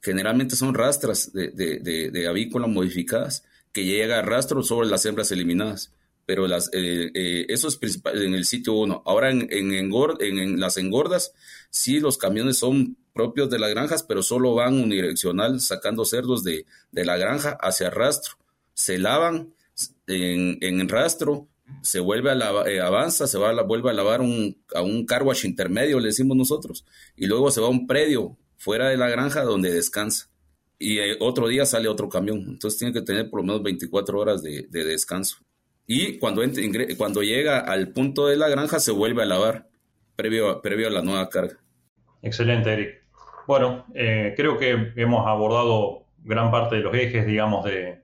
Generalmente 0.00 0.56
son 0.56 0.72
rastras 0.72 1.34
de, 1.34 1.50
de, 1.50 2.10
de, 2.10 2.26
avícolas 2.26 2.70
modificadas 2.70 3.44
que 3.72 3.84
llega 3.84 4.18
a 4.18 4.22
rastro 4.22 4.62
sobre 4.62 4.88
las 4.88 5.04
hembras 5.04 5.30
eliminadas. 5.32 5.92
Pero 6.24 6.48
las, 6.48 6.70
eh, 6.72 7.10
eh, 7.12 7.44
eso 7.50 7.68
es 7.68 7.76
principal 7.76 8.22
en 8.22 8.32
el 8.32 8.46
sitio 8.46 8.72
1. 8.72 9.02
Ahora 9.04 9.30
en, 9.30 9.46
en, 9.50 9.70
en, 9.74 10.58
las 10.58 10.78
engordas, 10.78 11.34
sí 11.68 12.00
los 12.00 12.16
camiones 12.16 12.56
son 12.56 12.96
propios 13.14 13.48
de 13.48 13.58
las 13.58 13.70
granjas, 13.70 14.02
pero 14.02 14.22
solo 14.22 14.54
van 14.54 14.74
unidireccional 14.74 15.60
sacando 15.60 16.04
cerdos 16.04 16.44
de, 16.44 16.66
de 16.92 17.04
la 17.04 17.16
granja 17.16 17.56
hacia 17.60 17.88
rastro. 17.88 18.34
Se 18.74 18.98
lavan 18.98 19.54
en, 20.06 20.58
en 20.60 20.88
rastro, 20.88 21.48
se 21.82 22.00
vuelve 22.00 22.30
a 22.30 22.34
lavar, 22.34 22.68
eh, 22.68 22.80
avanza, 22.80 23.26
se 23.26 23.38
va 23.38 23.50
a 23.50 23.62
vuelve 23.62 23.90
a 23.90 23.94
lavar 23.94 24.20
un, 24.20 24.56
a 24.74 24.82
un 24.82 25.06
car 25.06 25.22
wash 25.22 25.44
intermedio, 25.44 25.98
le 25.98 26.08
decimos 26.08 26.36
nosotros, 26.36 26.84
y 27.16 27.26
luego 27.26 27.50
se 27.50 27.60
va 27.60 27.68
a 27.68 27.70
un 27.70 27.86
predio 27.86 28.36
fuera 28.56 28.88
de 28.88 28.96
la 28.96 29.08
granja 29.08 29.42
donde 29.42 29.72
descansa. 29.72 30.28
Y 30.78 30.98
eh, 30.98 31.16
otro 31.20 31.48
día 31.48 31.64
sale 31.64 31.88
otro 31.88 32.08
camión, 32.08 32.44
entonces 32.48 32.78
tiene 32.78 32.92
que 32.92 33.02
tener 33.02 33.30
por 33.30 33.40
lo 33.40 33.46
menos 33.46 33.62
24 33.62 34.18
horas 34.18 34.42
de, 34.42 34.66
descanso. 34.70 35.38
Y 35.86 36.18
cuando, 36.18 36.42
cuando 36.96 37.22
llega 37.22 37.60
al 37.60 37.92
punto 37.92 38.26
de 38.26 38.36
la 38.36 38.48
granja 38.48 38.80
se 38.80 38.90
vuelve 38.90 39.22
a 39.22 39.26
lavar, 39.26 39.68
previo 40.16 40.60
previo 40.62 40.88
a 40.88 40.90
la 40.90 41.02
nueva 41.02 41.28
carga. 41.28 41.58
Excelente, 42.22 42.72
Eric. 42.72 43.03
Bueno, 43.46 43.84
eh, 43.94 44.34
creo 44.36 44.58
que 44.58 44.92
hemos 44.96 45.26
abordado 45.26 46.06
gran 46.18 46.50
parte 46.50 46.76
de 46.76 46.82
los 46.82 46.94
ejes, 46.94 47.26
digamos, 47.26 47.64
de, 47.64 48.02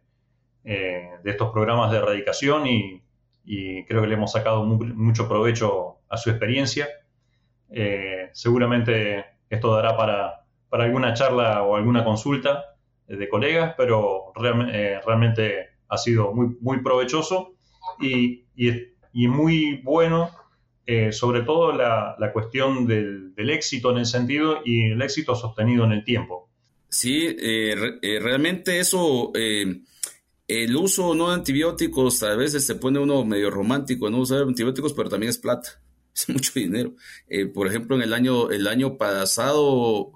de 0.62 1.20
estos 1.24 1.51
programas 1.53 1.91
de 1.91 1.99
erradicación 1.99 2.66
y 2.66 3.03
y 3.45 3.84
creo 3.84 4.03
que 4.03 4.07
le 4.07 4.14
hemos 4.14 4.32
sacado 4.32 4.64
mucho 4.64 5.28
provecho 5.28 5.99
a 6.09 6.16
su 6.16 6.30
experiencia. 6.30 6.88
Eh, 7.70 8.30
seguramente 8.32 9.24
esto 9.49 9.74
dará 9.74 9.97
para, 9.97 10.45
para, 10.68 10.84
alguna 10.84 11.14
charla 11.14 11.62
o 11.62 11.76
alguna 11.76 12.05
consulta 12.05 12.76
de 13.07 13.28
colegas, 13.28 13.74
pero 13.76 14.32
eh, 14.72 15.01
realmente 15.05 15.70
ha 15.88 15.99
sido 15.99 16.32
muy, 16.32 16.57
muy 16.61 16.80
provechoso 16.80 17.55
y, 18.01 18.45
y, 18.55 19.26
muy 19.26 19.80
bueno, 19.82 20.30
eh, 20.91 21.12
sobre 21.12 21.43
todo 21.43 21.72
la, 21.72 22.16
la 22.18 22.32
cuestión 22.32 22.86
del, 22.86 23.34
del, 23.34 23.51
éxito 23.51 23.91
en 23.91 23.99
el 23.99 24.07
sentido 24.07 24.61
y 24.64 24.91
el 24.91 25.01
éxito 25.03 25.34
sostenido 25.34 25.84
en 25.84 25.93
el 25.93 26.05
tiempo. 26.05 26.49
Sí, 26.88 27.36
realmente 28.03 28.80
eso 28.80 29.32
el 30.51 30.74
uso 30.76 31.14
no 31.14 31.28
de 31.28 31.34
antibióticos, 31.34 32.24
a 32.24 32.34
veces 32.34 32.66
se 32.66 32.74
pone 32.74 32.99
uno 32.99 33.24
medio 33.24 33.51
romántico 33.51 34.11
no 34.11 34.18
usar 34.18 34.43
antibióticos, 34.43 34.93
pero 34.95 35.09
también 35.09 35.30
es 35.30 35.38
plata, 35.38 35.80
es 36.14 36.28
mucho 36.28 36.51
dinero. 36.57 36.97
Eh, 37.28 37.47
por 37.47 37.68
ejemplo, 37.68 37.95
en 37.95 38.03
el 38.03 38.12
año, 38.12 38.51
el 38.51 38.66
año 38.66 38.99
pasado, 38.99 40.11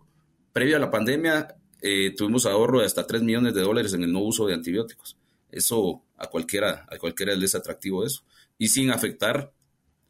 previo 0.53 0.77
a 0.77 0.81
la 0.81 0.91
pandemia, 0.91 1.55
eh, 1.81 2.13
tuvimos 2.17 2.47
ahorro 2.47 2.81
de 2.81 2.87
hasta 2.87 3.07
3 3.07 3.23
millones 3.23 3.55
de 3.55 3.61
dólares 3.61 3.93
en 3.93 4.03
el 4.03 4.13
no 4.13 4.23
uso 4.23 4.49
de 4.49 4.55
antibióticos. 4.55 5.17
Eso 5.53 6.03
a 6.17 6.27
cualquiera, 6.27 6.85
a 6.91 6.99
cualquiera 6.99 7.33
es 7.35 7.55
atractivo 7.55 8.05
eso. 8.05 8.25
Y 8.59 8.67
sin 8.69 8.91
afectar, 8.91 9.53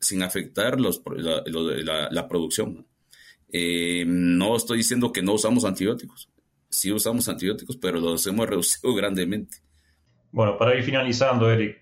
sin 0.04 0.22
afectar 0.22 0.80
los, 0.80 1.02
la, 1.16 2.08
la, 2.10 2.28
producción. 2.28 2.74
¿no? 2.74 2.84
Eh, 3.52 4.04
no 4.06 4.56
estoy 4.56 4.78
diciendo 4.78 5.12
que 5.12 5.22
no 5.22 5.32
usamos 5.34 5.64
antibióticos. 5.64 6.28
Sí 6.68 6.92
usamos 6.92 7.28
antibióticos, 7.28 7.76
pero 7.76 8.00
los 8.00 8.26
hemos 8.26 8.46
reducido 8.50 8.94
grandemente. 8.94 9.58
Bueno, 10.32 10.58
para 10.58 10.76
ir 10.76 10.82
finalizando, 10.82 11.48
Eric, 11.50 11.80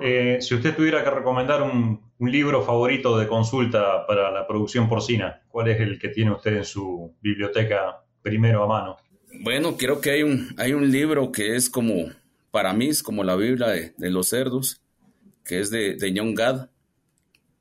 eh, 0.00 0.38
si 0.40 0.54
usted 0.54 0.76
tuviera 0.76 1.02
que 1.02 1.10
recomendar 1.10 1.62
un, 1.62 2.06
libro 2.20 2.62
favorito 2.62 3.16
de 3.16 3.28
consulta 3.28 4.04
para 4.04 4.32
la 4.32 4.46
producción 4.46 4.88
porcina, 4.88 5.40
¿cuál 5.48 5.68
es 5.68 5.80
el 5.80 6.00
que 6.00 6.08
tiene 6.08 6.32
usted 6.32 6.56
en 6.56 6.64
su 6.64 7.14
biblioteca 7.22 8.04
primero 8.20 8.64
a 8.64 8.66
mano? 8.66 8.96
Bueno, 9.40 9.76
creo 9.76 10.00
que 10.00 10.10
hay 10.10 10.22
un, 10.24 10.52
hay 10.58 10.72
un 10.72 10.90
libro 10.90 11.30
que 11.30 11.54
es 11.54 11.70
como, 11.70 12.10
para 12.50 12.72
mí 12.72 12.88
es 12.88 13.04
como 13.04 13.22
la 13.22 13.36
Biblia 13.36 13.68
de, 13.68 14.10
los 14.10 14.28
cerdos, 14.28 14.82
que 15.44 15.60
es 15.60 15.70
de, 15.70 15.94
de 15.94 16.12
John 16.14 16.34
Gad, 16.34 16.68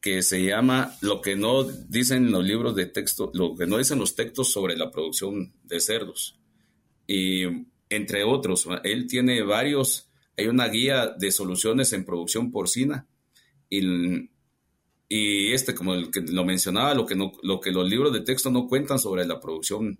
que 0.07 0.23
se 0.23 0.41
llama 0.41 0.95
Lo 1.01 1.19
que 1.19 1.35
no 1.35 1.63
dicen 1.65 2.31
los 2.31 2.45
libros 2.45 2.75
de 2.75 2.85
texto, 2.85 3.29
lo 3.33 3.55
que 3.57 3.67
no 3.67 3.77
dicen 3.77 3.99
los 3.99 4.15
textos 4.15 4.49
sobre 4.49 4.77
la 4.77 4.89
producción 4.89 5.53
de 5.63 5.81
cerdos. 5.81 6.39
Y 7.05 7.43
entre 7.89 8.23
otros, 8.23 8.69
él 8.85 9.07
tiene 9.07 9.41
varios 9.43 10.09
hay 10.37 10.47
una 10.47 10.67
guía 10.67 11.07
de 11.17 11.31
soluciones 11.31 11.91
en 11.93 12.05
producción 12.05 12.51
porcina 12.51 13.07
y, 13.69 14.29
y 15.09 15.51
este, 15.51 15.73
como 15.73 15.95
el 15.95 16.09
que 16.11 16.21
lo 16.21 16.45
mencionaba, 16.45 16.93
lo 16.93 17.05
que, 17.05 17.15
no, 17.15 17.33
lo 17.41 17.59
que 17.59 17.71
los 17.71 17.89
libros 17.89 18.13
de 18.13 18.21
texto 18.21 18.49
no 18.49 18.67
cuentan 18.67 18.99
sobre 18.99 19.25
la 19.25 19.41
producción 19.41 19.99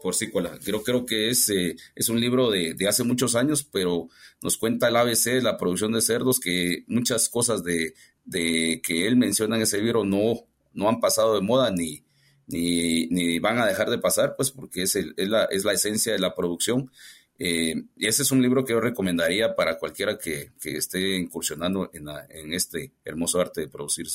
porcícola. 0.00 0.58
Creo, 0.64 0.82
creo 0.82 1.04
que 1.04 1.30
es, 1.30 1.48
eh, 1.50 1.76
es 1.94 2.08
un 2.08 2.20
libro 2.20 2.48
de, 2.48 2.74
de, 2.74 2.88
hace 2.88 3.02
muchos 3.02 3.34
años, 3.34 3.64
pero 3.64 4.08
nos 4.40 4.56
cuenta 4.56 4.88
el 4.88 4.96
ABC, 4.96 5.42
la 5.42 5.58
producción 5.58 5.92
de 5.92 6.00
cerdos, 6.00 6.38
que 6.38 6.84
muchas 6.86 7.28
cosas 7.28 7.64
de, 7.64 7.94
de 8.26 8.82
que 8.84 9.06
él 9.06 9.16
menciona 9.16 9.56
en 9.56 9.62
ese 9.62 9.80
libro 9.80 10.04
no, 10.04 10.34
no 10.74 10.88
han 10.88 11.00
pasado 11.00 11.34
de 11.34 11.40
moda 11.40 11.70
ni, 11.70 12.04
ni, 12.46 13.06
ni 13.06 13.38
van 13.38 13.58
a 13.58 13.66
dejar 13.66 13.88
de 13.88 13.98
pasar, 13.98 14.34
pues 14.36 14.50
porque 14.50 14.82
es, 14.82 14.96
el, 14.96 15.14
es, 15.16 15.28
la, 15.28 15.44
es 15.46 15.64
la 15.64 15.72
esencia 15.72 16.12
de 16.12 16.18
la 16.18 16.34
producción 16.34 16.90
eh, 17.38 17.74
y 17.96 18.06
ese 18.06 18.22
es 18.22 18.32
un 18.32 18.40
libro 18.40 18.64
que 18.64 18.72
yo 18.72 18.80
recomendaría 18.80 19.54
para 19.54 19.78
cualquiera 19.78 20.18
que, 20.18 20.52
esté 20.62 21.16
incursionando 21.16 21.90
en, 21.92 22.52
este 22.52 22.92
hermoso 23.04 23.40
arte 23.40 23.62
de 23.62 23.68
producir 23.68 24.06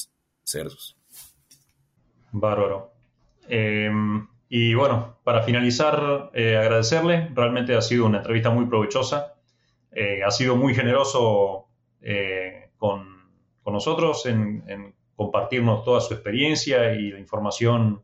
cerdos. 0.44 0.98
Bárbaro. 2.32 2.92
Em, 3.48 4.28
y 4.50 4.74
bueno, 4.74 5.18
para 5.24 5.44
finalizar, 5.44 6.32
eh, 6.34 6.58
agradecerle. 6.58 7.30
Realmente 7.34 7.76
ha 7.76 7.82
sido 7.82 8.06
una 8.06 8.18
entrevista 8.18 8.50
muy 8.50 8.66
provechosa. 8.66 9.36
Eh, 9.92 10.24
ha 10.26 10.32
sido 10.32 10.56
muy 10.56 10.74
generoso 10.74 11.68
con, 12.78 13.11
nosotros 13.66 14.26
en, 14.26 14.94
compartirnos 15.16 15.84
toda 15.84 16.02
su 16.02 16.16
experiencia 16.16 16.94
y 16.96 17.12
la 17.12 17.20
información 17.20 18.02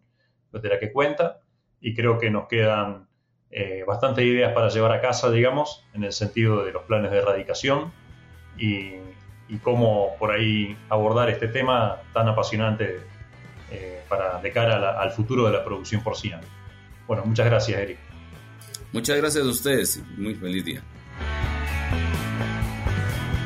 de 0.51 0.69
la 0.69 0.79
que 0.79 0.91
cuenta. 0.91 1.39
Y 1.81 1.95
creo 1.95 2.19
que 2.19 2.29
nos 2.29 2.47
quedan 2.47 3.07
bastantes 3.87 4.23
ideas 4.23 4.53
para 4.53 4.69
llevar 4.69 4.91
a 4.91 5.01
casa, 5.01 5.31
digamos, 5.31 5.83
en 5.93 6.03
el 6.03 6.11
sentido 6.11 6.63
de 6.63 6.71
los 6.71 6.83
planes 6.83 7.09
de 7.09 7.17
erradicación 7.17 7.91
y, 8.57 8.97
cómo 9.63 10.15
por 10.19 10.31
ahí 10.31 10.77
abordar 10.89 11.29
este 11.29 11.47
tema 11.47 12.01
tan 12.13 12.27
apasionante 12.27 12.99
para, 14.09 14.39
de 14.39 14.51
cara 14.51 14.99
al 14.99 15.11
futuro 15.11 15.45
de 15.45 15.53
la 15.53 15.63
producción 15.63 16.03
porcina. 16.03 16.39
Bueno, 17.07 17.23
muchas 17.25 17.45
gracias, 17.47 17.79
Eric. 17.79 17.97
Muchas 18.91 19.17
gracias 19.17 19.43
a 19.43 19.49
ustedes. 19.49 20.03
Muy 20.17 20.35
feliz 20.35 20.65
día. 20.65 20.83